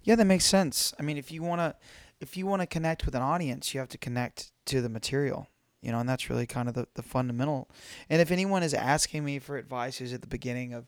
Yeah, 0.02 0.14
that 0.14 0.24
makes 0.24 0.44
sense. 0.44 0.94
I 1.00 1.02
mean, 1.02 1.16
if 1.16 1.32
you 1.32 1.42
want 1.42 1.60
to 1.60 1.74
if 2.20 2.36
you 2.36 2.46
want 2.46 2.62
to 2.62 2.66
connect 2.66 3.04
with 3.04 3.14
an 3.14 3.22
audience, 3.22 3.74
you 3.74 3.80
have 3.80 3.88
to 3.90 3.98
connect 3.98 4.52
to 4.66 4.80
the 4.80 4.88
material, 4.88 5.48
you 5.82 5.92
know, 5.92 5.98
and 5.98 6.08
that's 6.08 6.30
really 6.30 6.46
kind 6.46 6.68
of 6.68 6.74
the, 6.74 6.86
the 6.94 7.02
fundamental. 7.02 7.68
And 8.08 8.22
if 8.22 8.30
anyone 8.30 8.62
is 8.62 8.72
asking 8.72 9.24
me 9.24 9.38
for 9.38 9.58
advice 9.58 9.98
who's 9.98 10.12
at 10.12 10.20
the 10.20 10.26
beginning 10.26 10.72
of 10.72 10.86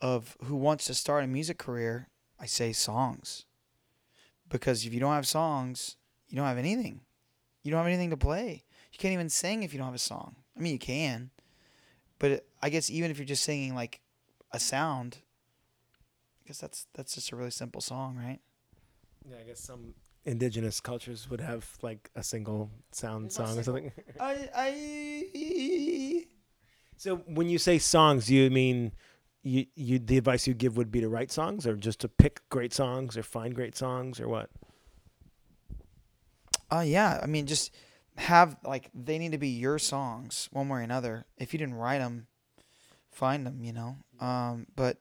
of 0.00 0.36
who 0.44 0.56
wants 0.56 0.86
to 0.86 0.94
start 0.94 1.24
a 1.24 1.26
music 1.26 1.58
career, 1.58 2.08
I 2.38 2.46
say 2.46 2.72
songs. 2.72 3.46
Because 4.48 4.84
if 4.84 4.92
you 4.92 5.00
don't 5.00 5.14
have 5.14 5.26
songs, 5.26 5.96
you 6.28 6.36
don't 6.36 6.46
have 6.46 6.58
anything. 6.58 7.00
You 7.62 7.70
don't 7.70 7.78
have 7.78 7.86
anything 7.86 8.10
to 8.10 8.16
play. 8.16 8.64
You 8.92 8.98
can't 8.98 9.14
even 9.14 9.28
sing 9.28 9.62
if 9.62 9.72
you 9.72 9.78
don't 9.78 9.86
have 9.86 9.94
a 9.94 9.98
song. 9.98 10.36
I 10.56 10.60
mean, 10.60 10.72
you 10.72 10.78
can, 10.78 11.30
but 12.18 12.44
I 12.60 12.68
guess 12.68 12.90
even 12.90 13.10
if 13.10 13.18
you're 13.18 13.26
just 13.26 13.44
singing 13.44 13.74
like 13.74 14.00
a 14.52 14.60
sound, 14.60 15.18
guess 16.52 16.60
that's 16.60 16.86
that's 16.92 17.14
just 17.14 17.32
a 17.32 17.36
really 17.36 17.50
simple 17.50 17.80
song, 17.80 18.14
right? 18.14 18.38
Yeah, 19.26 19.36
I 19.40 19.44
guess 19.44 19.60
some 19.60 19.94
indigenous 20.26 20.80
cultures 20.80 21.30
would 21.30 21.40
have 21.40 21.66
like 21.80 22.10
a 22.14 22.22
single 22.22 22.70
sound 22.92 23.26
It's 23.26 23.38
not 23.38 23.48
song 23.48 23.58
or 23.58 23.62
something. 23.62 23.92
I 24.20 24.48
I 24.54 26.26
So 26.98 27.16
when 27.26 27.48
you 27.48 27.58
say 27.58 27.78
songs, 27.78 28.30
you 28.30 28.50
mean 28.50 28.92
you 29.42 29.64
you 29.74 29.98
the 29.98 30.18
advice 30.18 30.46
you 30.46 30.52
give 30.52 30.76
would 30.76 30.90
be 30.92 31.00
to 31.00 31.08
write 31.08 31.32
songs 31.32 31.66
or 31.66 31.74
just 31.74 32.00
to 32.00 32.08
pick 32.08 32.46
great 32.50 32.74
songs 32.74 33.16
or 33.16 33.22
find 33.22 33.54
great 33.54 33.74
songs 33.74 34.20
or 34.20 34.28
what? 34.28 34.50
Oh 36.70 36.82
yeah, 36.82 37.18
I 37.22 37.26
mean 37.26 37.46
just 37.46 37.72
have 38.18 38.58
like 38.62 38.90
they 38.92 39.16
need 39.16 39.32
to 39.32 39.38
be 39.38 39.48
your 39.48 39.78
songs 39.78 40.50
one 40.52 40.68
way 40.68 40.80
or 40.80 40.82
another. 40.82 41.24
If 41.38 41.54
you 41.54 41.58
didn't 41.58 41.76
write 41.76 42.00
them, 42.00 42.26
find 43.10 43.46
them, 43.46 43.64
you 43.64 43.72
know. 43.72 43.96
Um, 44.20 44.66
but 44.76 44.98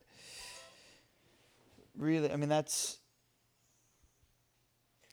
really, 2.02 2.32
I 2.32 2.36
mean 2.36 2.50
that's. 2.50 3.00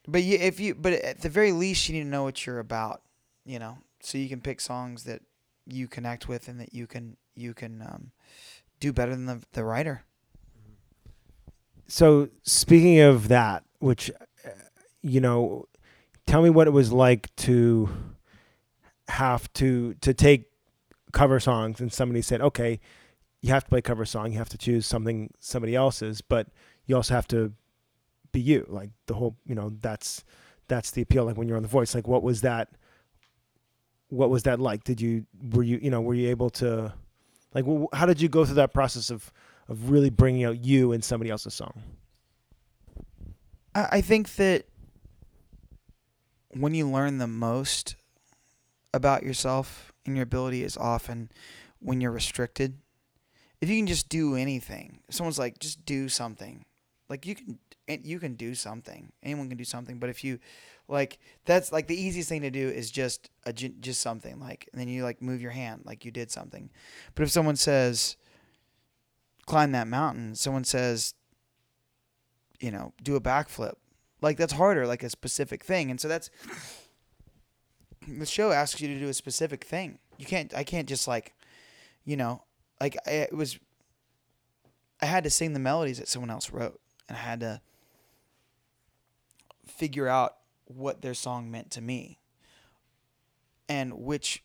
But 0.06 0.22
you, 0.22 0.38
if 0.38 0.58
you, 0.58 0.74
but 0.74 0.94
at 0.94 1.20
the 1.20 1.28
very 1.28 1.52
least, 1.52 1.88
you 1.88 1.94
need 1.94 2.04
to 2.04 2.08
know 2.08 2.22
what 2.22 2.46
you're 2.46 2.60
about, 2.60 3.02
you 3.44 3.58
know, 3.58 3.76
so 4.00 4.16
you 4.16 4.28
can 4.28 4.40
pick 4.40 4.60
songs 4.60 5.04
that 5.04 5.20
you 5.66 5.86
connect 5.86 6.28
with 6.28 6.48
and 6.48 6.58
that 6.60 6.72
you 6.72 6.86
can 6.86 7.16
you 7.36 7.52
can 7.52 7.82
um, 7.82 8.10
do 8.80 8.92
better 8.92 9.12
than 9.12 9.26
the 9.26 9.42
the 9.52 9.64
writer. 9.64 10.02
So 11.86 12.28
speaking 12.42 13.00
of 13.00 13.28
that, 13.28 13.64
which 13.80 14.10
uh, 14.44 14.50
you 15.02 15.20
know, 15.20 15.66
tell 16.26 16.42
me 16.42 16.50
what 16.50 16.66
it 16.66 16.72
was 16.72 16.90
like 16.90 17.34
to 17.36 17.90
have 19.08 19.52
to 19.54 19.94
to 20.00 20.14
take 20.14 20.50
cover 21.12 21.38
songs 21.38 21.80
and 21.80 21.92
somebody 21.92 22.22
said, 22.22 22.40
"Okay, 22.40 22.80
you 23.40 23.52
have 23.52 23.64
to 23.64 23.68
play 23.70 23.80
cover 23.80 24.04
song. 24.04 24.32
You 24.32 24.38
have 24.38 24.48
to 24.50 24.58
choose 24.58 24.86
something 24.86 25.32
somebody 25.38 25.74
else's, 25.74 26.20
but 26.20 26.48
you 26.88 26.96
also 26.96 27.14
have 27.14 27.28
to 27.28 27.52
be 28.32 28.40
you." 28.40 28.66
Like 28.68 28.90
the 29.06 29.14
whole, 29.14 29.36
you 29.46 29.54
know, 29.54 29.72
that's 29.80 30.24
that's 30.66 30.90
the 30.90 31.02
appeal 31.02 31.24
like 31.24 31.36
when 31.36 31.46
you're 31.46 31.56
on 31.56 31.62
the 31.62 31.68
voice. 31.68 31.94
Like 31.94 32.08
what 32.08 32.24
was 32.24 32.40
that 32.40 32.70
what 34.08 34.30
was 34.30 34.42
that 34.42 34.58
like? 34.58 34.82
Did 34.82 35.00
you 35.00 35.26
were 35.52 35.62
you, 35.62 35.78
you 35.80 35.90
know, 35.90 36.00
were 36.00 36.14
you 36.14 36.30
able 36.30 36.50
to 36.50 36.92
like 37.54 37.64
how 37.92 38.06
did 38.06 38.20
you 38.20 38.28
go 38.28 38.44
through 38.44 38.56
that 38.56 38.74
process 38.74 39.10
of 39.10 39.32
of 39.68 39.90
really 39.90 40.10
bringing 40.10 40.44
out 40.44 40.64
you 40.64 40.90
in 40.90 41.02
somebody 41.02 41.30
else's 41.30 41.54
song? 41.54 41.80
I, 43.74 43.88
I 43.92 44.00
think 44.00 44.34
that 44.34 44.64
when 46.50 46.74
you 46.74 46.88
learn 46.88 47.18
the 47.18 47.28
most 47.28 47.94
about 48.94 49.22
yourself 49.22 49.92
and 50.06 50.16
your 50.16 50.24
ability 50.24 50.64
is 50.64 50.76
often 50.76 51.30
when 51.80 52.00
you're 52.00 52.10
restricted. 52.10 52.78
If 53.60 53.68
you 53.68 53.76
can 53.76 53.86
just 53.86 54.08
do 54.08 54.34
anything, 54.36 55.00
someone's 55.10 55.38
like, 55.38 55.58
just 55.58 55.84
do 55.84 56.08
something. 56.08 56.64
Like 57.08 57.26
you 57.26 57.34
can, 57.34 57.58
you 57.88 58.18
can 58.18 58.34
do 58.34 58.54
something. 58.54 59.12
Anyone 59.22 59.48
can 59.48 59.58
do 59.58 59.64
something. 59.64 59.98
But 59.98 60.10
if 60.10 60.22
you, 60.22 60.38
like, 60.88 61.18
that's 61.44 61.72
like 61.72 61.86
the 61.86 62.00
easiest 62.00 62.28
thing 62.28 62.42
to 62.42 62.50
do 62.50 62.68
is 62.68 62.90
just 62.90 63.30
a, 63.46 63.52
just 63.52 64.00
something. 64.00 64.38
Like, 64.38 64.68
and 64.72 64.80
then 64.80 64.88
you 64.88 65.04
like 65.04 65.22
move 65.22 65.40
your 65.40 65.52
hand, 65.52 65.82
like 65.84 66.04
you 66.04 66.10
did 66.10 66.30
something. 66.30 66.70
But 67.14 67.22
if 67.22 67.30
someone 67.30 67.56
says, 67.56 68.16
climb 69.46 69.72
that 69.72 69.88
mountain, 69.88 70.34
someone 70.34 70.64
says, 70.64 71.14
you 72.60 72.70
know, 72.70 72.92
do 73.02 73.16
a 73.16 73.20
backflip. 73.20 73.74
Like 74.20 74.36
that's 74.36 74.52
harder, 74.54 74.86
like 74.86 75.02
a 75.02 75.10
specific 75.10 75.64
thing. 75.64 75.90
And 75.90 76.00
so 76.00 76.08
that's 76.08 76.28
the 78.06 78.26
show 78.26 78.52
asks 78.52 78.80
you 78.80 78.88
to 78.88 78.98
do 78.98 79.08
a 79.08 79.14
specific 79.14 79.64
thing. 79.64 79.98
You 80.18 80.26
can't 80.26 80.52
I 80.54 80.64
can't 80.64 80.88
just 80.88 81.06
like, 81.06 81.34
you 82.04 82.16
know, 82.16 82.42
like 82.80 82.96
I, 83.06 83.10
it 83.10 83.32
was 83.32 83.58
I 85.00 85.06
had 85.06 85.24
to 85.24 85.30
sing 85.30 85.52
the 85.52 85.60
melodies 85.60 85.98
that 85.98 86.08
someone 86.08 86.30
else 86.30 86.50
wrote 86.50 86.80
and 87.08 87.16
I 87.16 87.20
had 87.20 87.40
to 87.40 87.60
figure 89.66 90.08
out 90.08 90.36
what 90.66 91.02
their 91.02 91.14
song 91.14 91.50
meant 91.50 91.70
to 91.72 91.80
me. 91.80 92.18
And 93.68 93.94
which 93.94 94.42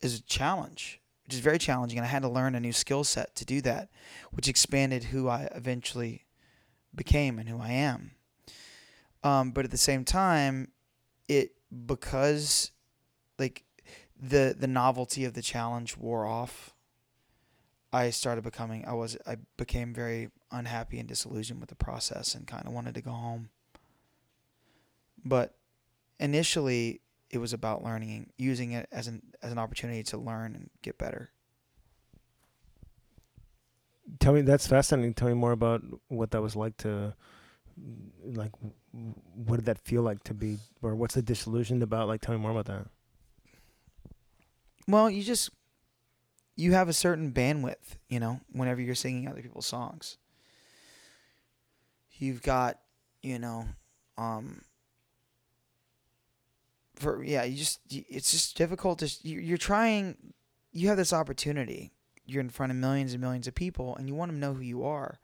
is 0.00 0.18
a 0.18 0.22
challenge, 0.22 1.00
which 1.24 1.34
is 1.34 1.40
very 1.40 1.58
challenging 1.58 1.98
and 1.98 2.06
I 2.06 2.10
had 2.10 2.22
to 2.22 2.28
learn 2.28 2.54
a 2.54 2.60
new 2.60 2.72
skill 2.72 3.04
set 3.04 3.34
to 3.36 3.44
do 3.44 3.60
that, 3.62 3.88
which 4.32 4.48
expanded 4.48 5.04
who 5.04 5.28
I 5.28 5.48
eventually 5.54 6.24
became 6.94 7.38
and 7.38 7.48
who 7.48 7.60
I 7.60 7.70
am. 7.70 8.12
Um, 9.22 9.50
but 9.50 9.64
at 9.64 9.70
the 9.70 9.78
same 9.78 10.04
time, 10.04 10.68
it 11.28 11.52
because 11.86 12.70
like 13.38 13.64
the 14.20 14.54
the 14.58 14.66
novelty 14.66 15.24
of 15.24 15.34
the 15.34 15.42
challenge 15.42 15.96
wore 15.96 16.26
off. 16.26 16.74
I 17.92 18.10
started 18.10 18.44
becoming 18.44 18.84
I 18.86 18.92
was 18.92 19.16
I 19.26 19.36
became 19.56 19.94
very 19.94 20.30
unhappy 20.50 20.98
and 20.98 21.08
disillusioned 21.08 21.60
with 21.60 21.68
the 21.68 21.74
process 21.74 22.34
and 22.34 22.46
kind 22.46 22.66
of 22.66 22.72
wanted 22.72 22.94
to 22.94 23.00
go 23.00 23.10
home. 23.12 23.48
But 25.24 25.54
initially, 26.20 27.00
it 27.30 27.38
was 27.38 27.52
about 27.52 27.82
learning, 27.82 28.30
using 28.36 28.72
it 28.72 28.88
as 28.92 29.06
an 29.06 29.22
as 29.42 29.52
an 29.52 29.58
opportunity 29.58 30.02
to 30.04 30.18
learn 30.18 30.54
and 30.54 30.70
get 30.82 30.98
better. 30.98 31.30
Tell 34.20 34.32
me 34.32 34.42
that's 34.42 34.66
fascinating. 34.66 35.14
Tell 35.14 35.28
me 35.28 35.34
more 35.34 35.52
about 35.52 35.82
what 36.08 36.30
that 36.30 36.42
was 36.42 36.56
like 36.56 36.76
to 36.78 37.14
like 38.24 38.52
what 39.34 39.56
did 39.56 39.66
that 39.66 39.78
feel 39.78 40.02
like 40.02 40.22
to 40.24 40.34
be 40.34 40.58
or 40.82 40.94
what's 40.94 41.14
the 41.14 41.22
disillusioned 41.22 41.82
about 41.82 42.08
like 42.08 42.20
tell 42.20 42.34
me 42.34 42.40
more 42.40 42.50
about 42.50 42.66
that 42.66 42.86
Well, 44.88 45.10
you 45.10 45.22
just 45.22 45.50
you 46.58 46.72
have 46.72 46.88
a 46.88 46.92
certain 46.92 47.30
bandwidth, 47.32 47.96
you 48.08 48.18
know, 48.18 48.40
whenever 48.52 48.80
you're 48.80 48.96
singing 48.96 49.28
other 49.28 49.40
people's 49.40 49.66
songs. 49.66 50.18
You've 52.18 52.42
got, 52.42 52.80
you 53.22 53.38
know, 53.38 53.66
um 54.18 54.62
for 56.96 57.22
yeah, 57.22 57.44
you 57.44 57.56
just 57.56 57.80
it's 57.88 58.32
just 58.32 58.56
difficult 58.56 58.98
to 58.98 59.08
you- 59.22 59.40
you're 59.40 59.56
trying 59.56 60.16
you 60.72 60.88
have 60.88 60.96
this 60.96 61.12
opportunity. 61.12 61.92
You're 62.26 62.40
in 62.40 62.50
front 62.50 62.72
of 62.72 62.76
millions 62.76 63.12
and 63.12 63.20
millions 63.20 63.46
of 63.46 63.54
people 63.54 63.94
and 63.96 64.08
you 64.08 64.16
want 64.16 64.30
them 64.32 64.40
to 64.40 64.46
know 64.46 64.54
who 64.54 64.62
you 64.62 64.84
are. 64.84 65.20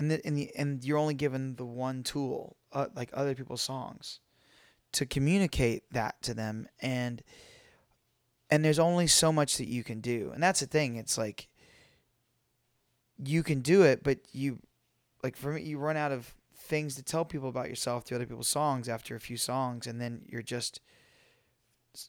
And 0.00 0.10
the, 0.10 0.26
and 0.26 0.36
the 0.36 0.50
and 0.56 0.82
you're 0.84 0.98
only 0.98 1.14
given 1.14 1.54
the 1.54 1.64
one 1.64 2.02
tool, 2.02 2.56
uh, 2.72 2.86
like 2.96 3.10
other 3.12 3.36
people's 3.36 3.62
songs, 3.62 4.18
to 4.92 5.06
communicate 5.06 5.84
that 5.92 6.20
to 6.22 6.34
them 6.34 6.66
and 6.80 7.22
and 8.52 8.64
there's 8.64 8.78
only 8.78 9.06
so 9.06 9.32
much 9.32 9.56
that 9.56 9.68
you 9.68 9.82
can 9.82 10.00
do 10.00 10.30
and 10.34 10.42
that's 10.42 10.60
the 10.60 10.66
thing 10.66 10.96
it's 10.96 11.18
like 11.18 11.48
you 13.18 13.42
can 13.42 13.60
do 13.60 13.82
it 13.82 14.04
but 14.04 14.18
you 14.32 14.58
like 15.22 15.36
for 15.36 15.52
me, 15.52 15.62
you 15.62 15.78
run 15.78 15.96
out 15.96 16.12
of 16.12 16.34
things 16.54 16.94
to 16.96 17.02
tell 17.02 17.24
people 17.24 17.48
about 17.48 17.68
yourself 17.68 18.04
through 18.04 18.16
other 18.16 18.26
people's 18.26 18.48
songs 18.48 18.88
after 18.88 19.14
a 19.14 19.20
few 19.20 19.36
songs, 19.36 19.86
and 19.86 20.00
then 20.00 20.22
you're 20.28 20.42
just, 20.42 20.80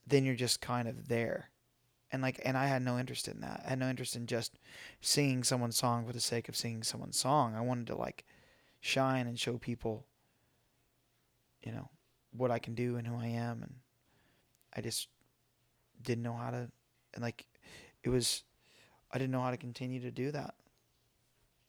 then 0.08 0.26
you're 0.26 0.36
just 0.36 0.62
kind 0.62 0.88
of 0.88 1.08
there, 1.08 1.50
and 2.12 2.22
like, 2.22 2.40
and 2.44 2.58
I 2.58 2.68
had 2.68 2.82
no 2.82 2.98
interest 2.98 3.28
in 3.28 3.42
that. 3.42 3.64
I 3.66 3.70
had 3.72 3.80
no 3.80 3.90
interest 3.90 4.16
in 4.16 4.26
just 4.26 4.58
singing 5.02 5.44
someone's 5.44 5.78
song 5.78 6.06
for 6.06 6.14
the 6.14 6.20
sake 6.20 6.50
of 6.50 6.56
singing 6.56 6.84
someone's 6.84 7.20
song. 7.20 7.56
I 7.56 7.62
wanted 7.62 7.88
to 7.88 7.96
like 7.96 8.26
shine 8.80 9.28
and 9.28 9.40
show 9.40 9.58
people, 9.58 10.06
you 11.64 11.72
know, 11.72 11.90
what 12.32 12.52
I 12.52 12.60
can 12.60 12.74
do 12.74 12.96
and 12.96 13.08
who 13.08 13.18
I 13.18 13.28
am, 13.28 13.62
and 13.62 13.76
I 14.76 14.82
just 14.82 15.08
didn't 16.04 16.24
know 16.24 16.34
how 16.34 16.52
to, 16.52 16.70
and 17.14 17.22
like, 17.22 17.46
it 18.04 18.10
was, 18.10 18.44
I 19.12 19.18
didn't 19.18 19.32
know 19.32 19.42
how 19.42 19.52
to 19.52 19.58
continue 19.58 20.02
to 20.02 20.12
do 20.12 20.32
that, 20.32 20.56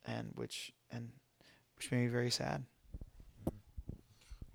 and 0.05 0.31
which 0.35 0.71
and 0.91 1.09
which 1.75 1.91
made 1.91 2.03
me 2.03 2.07
very 2.07 2.29
sad. 2.29 2.63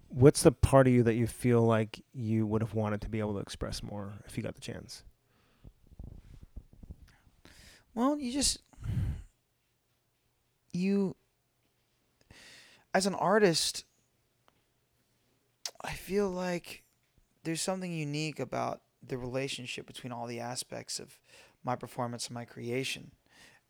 What's 0.08 0.42
the 0.42 0.52
part 0.52 0.86
of 0.86 0.92
you 0.92 1.02
that 1.04 1.14
you 1.14 1.26
feel 1.26 1.62
like 1.62 2.02
you 2.12 2.46
would 2.46 2.62
have 2.62 2.74
wanted 2.74 3.00
to 3.02 3.08
be 3.08 3.20
able 3.20 3.34
to 3.34 3.40
express 3.40 3.82
more 3.82 4.14
if 4.26 4.36
you 4.36 4.42
got 4.42 4.54
the 4.54 4.60
chance? 4.60 5.04
Well, 7.94 8.18
you 8.18 8.32
just 8.32 8.58
you 10.72 11.16
as 12.94 13.06
an 13.06 13.14
artist 13.14 13.84
I 15.82 15.92
feel 15.92 16.28
like 16.28 16.82
there's 17.44 17.62
something 17.62 17.92
unique 17.92 18.38
about 18.38 18.80
the 19.06 19.18
relationship 19.18 19.86
between 19.86 20.12
all 20.12 20.26
the 20.26 20.40
aspects 20.40 20.98
of 20.98 21.18
my 21.64 21.76
performance 21.76 22.26
and 22.26 22.34
my 22.34 22.44
creation. 22.44 23.12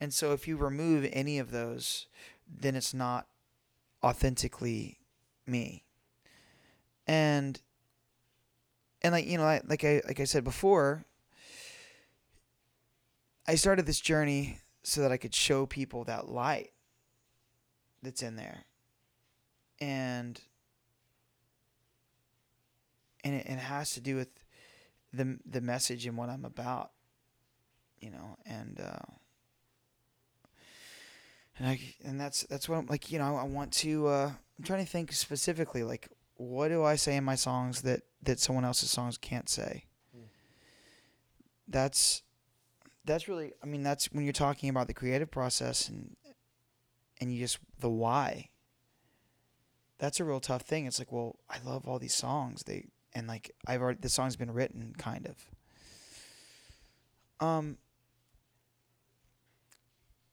And 0.01 0.13
so 0.15 0.33
if 0.33 0.49
you 0.49 0.57
remove 0.57 1.09
any 1.13 1.39
of 1.39 1.51
those, 1.51 2.07
then 2.49 2.75
it's 2.75 2.95
not 2.95 3.27
authentically 4.03 4.99
me. 5.47 5.85
And 7.07 7.61
and 9.03 9.13
like 9.13 9.27
you 9.27 9.39
know, 9.39 9.61
like, 9.67 9.85
I 9.85 10.03
like 10.07 10.21
I 10.21 10.25
said 10.25 10.45
before, 10.45 11.05
I 13.47 13.55
started 13.55 13.87
this 13.87 14.01
journey 14.01 14.59
so 14.83 15.01
that 15.03 15.13
I 15.13 15.17
could 15.17 15.35
show 15.35 15.67
people 15.67 16.05
that 16.05 16.29
light 16.29 16.71
that's 18.03 18.23
in 18.23 18.37
there. 18.37 18.65
And 19.81 20.41
and 23.25 23.35
it, 23.35 23.47
it 23.47 23.59
has 23.59 23.93
to 23.93 24.01
do 24.01 24.17
with 24.17 24.29
the 25.13 25.39
the 25.45 25.61
message 25.61 26.07
and 26.07 26.17
what 26.17 26.29
I'm 26.29 26.45
about, 26.45 26.93
you 28.01 28.11
know, 28.11 28.39
and 28.47 28.81
uh, 28.81 29.13
and 31.59 31.69
I 31.69 31.81
and 32.05 32.21
that's 32.21 32.45
that's 32.45 32.69
what 32.69 32.79
I'm 32.79 32.87
like, 32.87 33.11
you 33.11 33.19
know, 33.19 33.37
I 33.37 33.45
want 33.45 33.73
to. 33.75 34.09
Uh, 34.09 34.33
I'm 34.59 34.65
trying 34.65 34.85
to 34.85 34.91
think 34.91 35.13
specifically, 35.13 35.83
like, 35.83 36.09
what 36.37 36.69
do 36.69 36.85
I 36.85 36.97
say 36.97 37.17
in 37.17 37.25
my 37.25 37.35
songs 37.35 37.83
that 37.83 38.03
that 38.23 38.41
someone 38.41 38.65
else's 38.65 38.91
songs 38.91 39.19
can't 39.19 39.49
say? 39.49 39.85
Mm. 40.17 40.25
That's 41.69 42.23
that's 43.05 43.29
really, 43.29 43.53
I 43.63 43.67
mean, 43.67 43.83
that's 43.83 44.13
when 44.13 44.25
you're 44.25 44.33
talking 44.33 44.69
about 44.69 44.87
the 44.87 44.95
creative 44.95 45.31
process 45.31 45.89
and 45.89 46.17
and 47.21 47.33
you 47.33 47.41
just 47.41 47.59
the 47.79 47.91
why. 47.91 48.51
That's 49.99 50.21
a 50.21 50.25
real 50.25 50.41
tough 50.41 50.63
thing. 50.63 50.87
It's 50.87 50.99
like, 50.99 51.13
well, 51.13 51.37
I 51.49 51.59
love 51.65 51.87
all 51.87 51.99
these 51.99 52.15
songs. 52.15 52.63
They 52.63 52.87
and 53.13 53.27
like 53.27 53.51
I've 53.67 53.83
already 53.83 53.99
the 54.01 54.09
song's 54.09 54.37
been 54.37 54.53
written 54.53 54.95
kind 54.97 55.27
of. 55.27 57.47
Um 57.47 57.79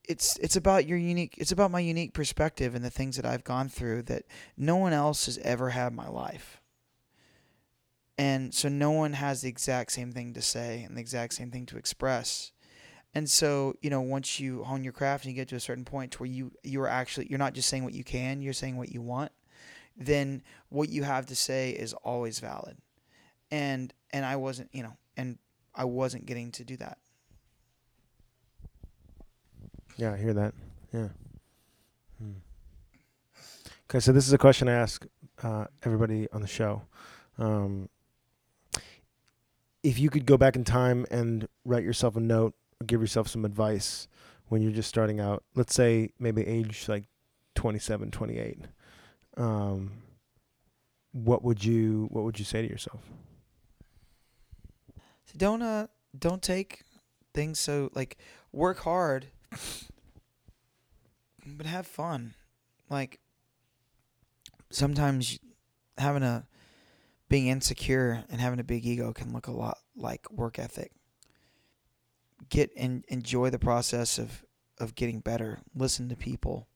it's 0.08 0.38
it's 0.38 0.56
about 0.56 0.88
your 0.88 0.98
unique 0.98 1.36
it's 1.38 1.52
about 1.52 1.72
my 1.72 1.80
unique 1.80 2.14
perspective 2.14 2.76
and 2.76 2.84
the 2.84 2.90
things 2.90 3.18
that 3.18 3.26
I've 3.26 3.44
gone 3.44 3.70
through 3.70 4.04
that 4.04 4.24
no 4.56 4.78
one 4.78 4.94
else 4.94 5.26
has 5.26 5.38
ever 5.40 5.72
had 5.72 5.94
my 5.94 6.08
life. 6.08 6.62
And 8.18 8.54
so 8.54 8.68
no 8.68 8.92
one 8.92 9.14
has 9.14 9.42
the 9.42 9.50
exact 9.50 9.92
same 9.92 10.12
thing 10.12 10.34
to 10.34 10.42
say 10.42 10.84
and 10.84 10.98
the 10.98 11.02
exact 11.02 11.36
same 11.36 11.52
thing 11.52 11.68
to 11.68 11.78
express. 11.78 12.52
And 13.14 13.30
so, 13.30 13.76
you 13.82 13.92
know, 13.92 14.02
once 14.02 14.40
you 14.40 14.64
hone 14.64 14.84
your 14.84 14.94
craft 14.94 15.26
and 15.26 15.34
you 15.34 15.40
get 15.40 15.50
to 15.50 15.56
a 15.56 15.60
certain 15.60 15.86
point 15.86 16.20
where 16.20 16.28
you 16.28 16.52
you're 16.64 16.88
actually 16.88 17.28
you're 17.30 17.40
not 17.40 17.54
just 17.54 17.70
saying 17.70 17.84
what 17.84 17.94
you 17.94 18.04
can, 18.04 18.42
you're 18.42 18.54
saying 18.54 18.78
what 18.78 18.90
you 18.90 19.02
want 19.02 19.32
then 19.98 20.42
what 20.70 20.90
you 20.90 21.04
have 21.04 21.26
to 21.28 21.36
say 21.36 21.72
is 21.72 21.94
always 21.94 22.40
valid. 22.40 22.78
And 23.52 23.94
and 24.12 24.26
I 24.26 24.36
wasn't, 24.36 24.70
you 24.74 24.84
know, 24.84 24.96
and 25.16 25.38
I 25.76 25.86
wasn't 25.86 26.26
getting 26.26 26.52
to 26.54 26.64
do 26.64 26.78
that. 26.78 26.98
Yeah, 29.98 30.14
I 30.14 30.18
hear 30.18 30.34
that. 30.34 30.54
Yeah. 30.94 31.10
Hmm. 32.20 32.32
Okay, 33.90 34.00
so 34.00 34.12
this 34.12 34.28
is 34.28 34.34
a 34.34 34.38
question 34.38 34.68
I 34.68 34.74
ask 34.74 35.06
uh, 35.42 35.66
everybody 35.84 36.28
on 36.32 36.42
the 36.42 36.48
show. 36.48 36.84
Um, 37.38 37.90
if 39.82 39.98
you 39.98 40.10
could 40.10 40.26
go 40.26 40.38
back 40.38 40.56
in 40.56 40.64
time 40.64 41.06
and 41.10 41.48
write 41.64 41.84
yourself 41.84 42.16
a 42.16 42.20
note 42.20 42.54
give 42.86 43.02
yourself 43.02 43.28
some 43.28 43.46
advice 43.46 44.08
when 44.50 44.62
you're 44.62 44.72
just 44.72 44.90
starting 44.90 45.20
out, 45.20 45.44
let's 45.56 45.74
say 45.74 46.12
maybe 46.20 46.46
age 46.46 46.88
like 46.88 47.06
27, 47.56 48.12
28, 48.12 48.60
um, 49.38 49.92
what 51.12 51.44
would 51.44 51.64
you 51.64 52.08
what 52.12 52.24
would 52.24 52.40
you 52.40 52.46
say 52.46 52.62
to 52.62 52.68
yourself? 52.68 53.02
Don't 55.36 55.62
uh 55.62 55.88
don't 56.18 56.42
take 56.42 56.82
things 57.34 57.60
so 57.60 57.90
like 57.94 58.18
work 58.52 58.80
hard, 58.80 59.28
but 61.46 61.66
have 61.66 61.86
fun. 61.86 62.34
Like 62.90 63.20
sometimes 64.72 65.40
having 65.98 66.24
a 66.24 66.48
being 67.30 67.48
insecure 67.48 68.24
and 68.30 68.40
having 68.40 68.60
a 68.60 68.64
big 68.64 68.86
ego 68.86 69.12
can 69.14 69.34
look 69.34 69.48
a 69.48 69.52
lot 69.52 69.78
like 69.96 70.32
work 70.32 70.58
ethic. 70.58 70.92
Get 72.50 72.72
and 72.78 73.04
enjoy 73.08 73.50
the 73.50 73.60
process 73.60 74.18
of 74.18 74.44
of 74.80 74.96
getting 74.96 75.20
better. 75.20 75.60
Listen 75.76 76.10
to 76.10 76.16
people 76.16 76.68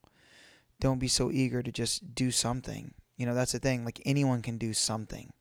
don't 0.82 1.00
be 1.00 1.08
so 1.08 1.32
eager 1.32 1.64
to 1.64 1.72
just 1.72 2.14
do 2.14 2.32
something. 2.32 2.94
You 3.16 3.26
know, 3.28 3.36
that's 3.36 3.54
the 3.54 3.60
thing. 3.60 3.86
Like 3.86 4.02
anyone 4.04 4.42
can 4.42 4.58
do 4.58 4.74
something. 4.74 5.32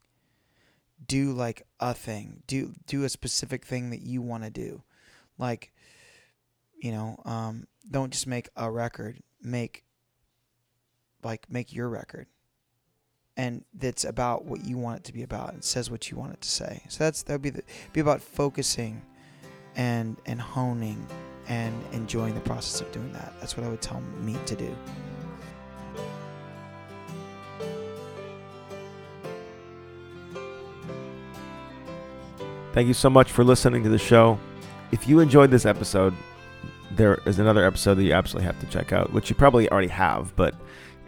Do 1.04 1.32
like 1.32 1.66
a 1.80 1.94
thing. 1.94 2.42
Do 2.46 2.74
do 2.86 3.02
a 3.02 3.08
specific 3.08 3.64
thing 3.64 3.90
that 3.90 4.02
you 4.02 4.22
want 4.22 4.44
to 4.44 4.50
do. 4.50 4.82
Like 5.38 5.72
you 6.78 6.92
know, 6.92 7.20
um, 7.24 7.66
don't 7.90 8.12
just 8.12 8.26
make 8.26 8.48
a 8.54 8.70
record. 8.70 9.18
Make 9.42 9.82
like 11.24 11.50
make 11.50 11.72
your 11.72 11.88
record. 11.88 12.26
And 13.36 13.64
that's 13.72 14.04
about 14.04 14.44
what 14.44 14.64
you 14.64 14.76
want 14.76 14.98
it 14.98 15.04
to 15.04 15.14
be 15.14 15.22
about. 15.22 15.54
It 15.54 15.64
says 15.64 15.90
what 15.90 16.10
you 16.10 16.18
want 16.18 16.34
it 16.34 16.42
to 16.42 16.50
say. 16.50 16.82
So 16.88 17.02
that's 17.04 17.22
that 17.22 17.32
would 17.32 17.42
be 17.42 17.50
the, 17.50 17.62
be 17.94 18.00
about 18.00 18.20
focusing 18.20 19.00
and 19.74 20.18
and 20.26 20.38
honing 20.38 21.06
and 21.48 21.74
enjoying 21.92 22.34
the 22.34 22.40
process 22.40 22.82
of 22.82 22.92
doing 22.92 23.10
that. 23.14 23.32
That's 23.40 23.56
what 23.56 23.64
I 23.64 23.70
would 23.70 23.80
tell 23.80 24.02
me 24.20 24.36
to 24.44 24.54
do. 24.54 24.76
Thank 32.72 32.86
you 32.86 32.94
so 32.94 33.10
much 33.10 33.32
for 33.32 33.42
listening 33.42 33.82
to 33.82 33.88
the 33.88 33.98
show. 33.98 34.38
If 34.92 35.08
you 35.08 35.18
enjoyed 35.18 35.50
this 35.50 35.66
episode, 35.66 36.14
there 36.92 37.18
is 37.26 37.40
another 37.40 37.64
episode 37.66 37.96
that 37.96 38.04
you 38.04 38.12
absolutely 38.12 38.46
have 38.46 38.60
to 38.60 38.66
check 38.66 38.92
out, 38.92 39.12
which 39.12 39.28
you 39.28 39.34
probably 39.34 39.68
already 39.70 39.88
have, 39.88 40.34
but 40.36 40.54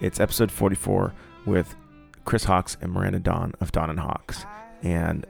it's 0.01 0.18
episode 0.18 0.51
44 0.51 1.12
with 1.46 1.77
Chris 2.25 2.44
Hawkes 2.44 2.77
and 2.81 2.90
Miranda 2.90 3.20
Dawn 3.20 3.53
of 3.61 3.70
Dawn 3.70 3.90
and 3.90 4.01
Hawkes. 4.01 4.44
And 4.83 5.25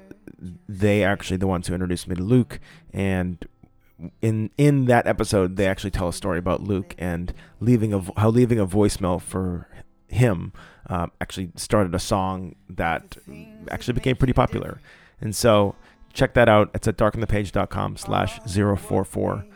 they 0.66 1.04
actually 1.04 1.36
the 1.36 1.46
ones 1.46 1.66
who 1.66 1.74
introduced 1.74 2.08
me 2.08 2.16
to 2.16 2.22
Luke 2.22 2.60
and 2.92 3.46
in 4.20 4.50
in 4.58 4.86
that 4.86 5.06
episode 5.06 5.54
they 5.54 5.66
actually 5.66 5.92
tell 5.92 6.08
a 6.08 6.12
story 6.12 6.38
about 6.38 6.60
Luke 6.60 6.96
and 6.98 7.32
leaving 7.60 7.94
a 7.94 8.02
how 8.16 8.30
leaving 8.30 8.58
a 8.58 8.66
voicemail 8.66 9.20
for 9.20 9.68
him 10.08 10.52
uh, 10.90 11.06
actually 11.20 11.50
started 11.54 11.94
a 11.94 12.00
song 12.00 12.56
that 12.68 13.16
actually 13.70 13.94
became 13.94 14.16
pretty 14.16 14.32
popular. 14.32 14.80
And 15.20 15.36
so 15.36 15.76
check 16.12 16.34
that 16.34 16.48
out. 16.48 16.70
It's 16.74 16.88
at 16.88 16.96
darkenthepage.com 16.96 17.96
slash 17.96 18.40
044. 18.40 19.46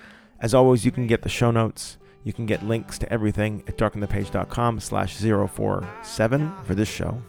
As 0.41 0.55
always, 0.55 0.85
you 0.85 0.91
can 0.91 1.07
get 1.07 1.23
the 1.23 1.29
show 1.29 1.51
notes. 1.51 1.99
You 2.25 2.33
can 2.33 2.47
get 2.47 2.65
links 2.65 2.99
to 2.99 3.13
everything 3.13 3.63
at 3.69 3.79
darkenthepage.com 3.79 4.81
slash 4.81 5.17
047 5.17 6.53
for 6.65 6.75
this 6.75 6.89
show. 6.89 7.23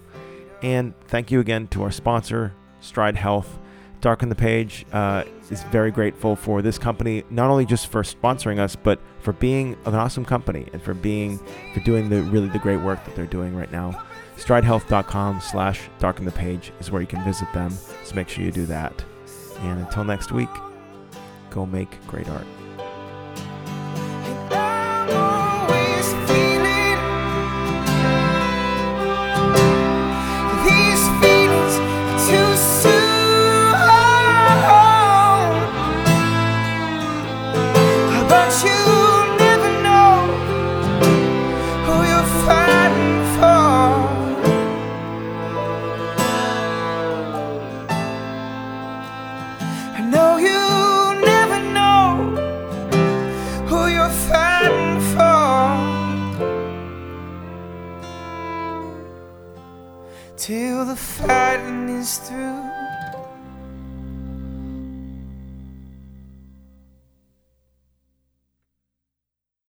And 0.64 0.94
thank 1.08 1.30
you 1.32 1.40
again 1.40 1.68
to 1.68 1.84
our 1.84 1.92
sponsor, 1.92 2.54
Stride 2.82 3.16
Health. 3.16 3.60
Darken 4.02 4.30
the 4.30 4.36
Page 4.36 4.86
uh, 4.92 5.24
is 5.50 5.64
very 5.64 5.90
grateful 5.92 6.36
for 6.36 6.62
this 6.62 6.78
company, 6.78 7.24
not 7.30 7.50
only 7.50 7.66
just 7.66 7.88
for 7.88 8.04
sponsoring 8.04 8.60
us, 8.60 8.76
but 8.76 9.00
for 9.20 9.34
being 9.34 9.76
an 9.86 9.96
awesome 9.96 10.24
company 10.24 10.68
and 10.72 10.82
for 10.82 10.94
being 10.94 11.40
for 11.74 11.80
doing 11.80 12.10
the 12.10 12.22
really 12.24 12.48
the 12.48 12.60
great 12.60 12.78
work 12.78 13.04
that 13.06 13.16
they're 13.16 13.26
doing 13.26 13.56
right 13.56 13.72
now. 13.72 14.04
StrideHealth.com 14.38 15.42
slash 15.42 15.90
darken 15.98 16.26
the 16.26 16.32
page 16.32 16.72
is 16.80 16.92
where 16.92 17.02
you 17.02 17.08
can 17.08 17.24
visit 17.24 17.52
them. 17.54 17.72
So 18.04 18.14
make 18.16 18.30
sure 18.30 18.44
you 18.44 18.52
do 18.52 18.68
that. 18.68 19.04
And 19.62 19.80
until 19.80 20.04
next 20.04 20.32
week, 20.32 20.50
go 21.50 21.66
make 21.66 22.06
great 22.08 22.30
art. 22.30 22.46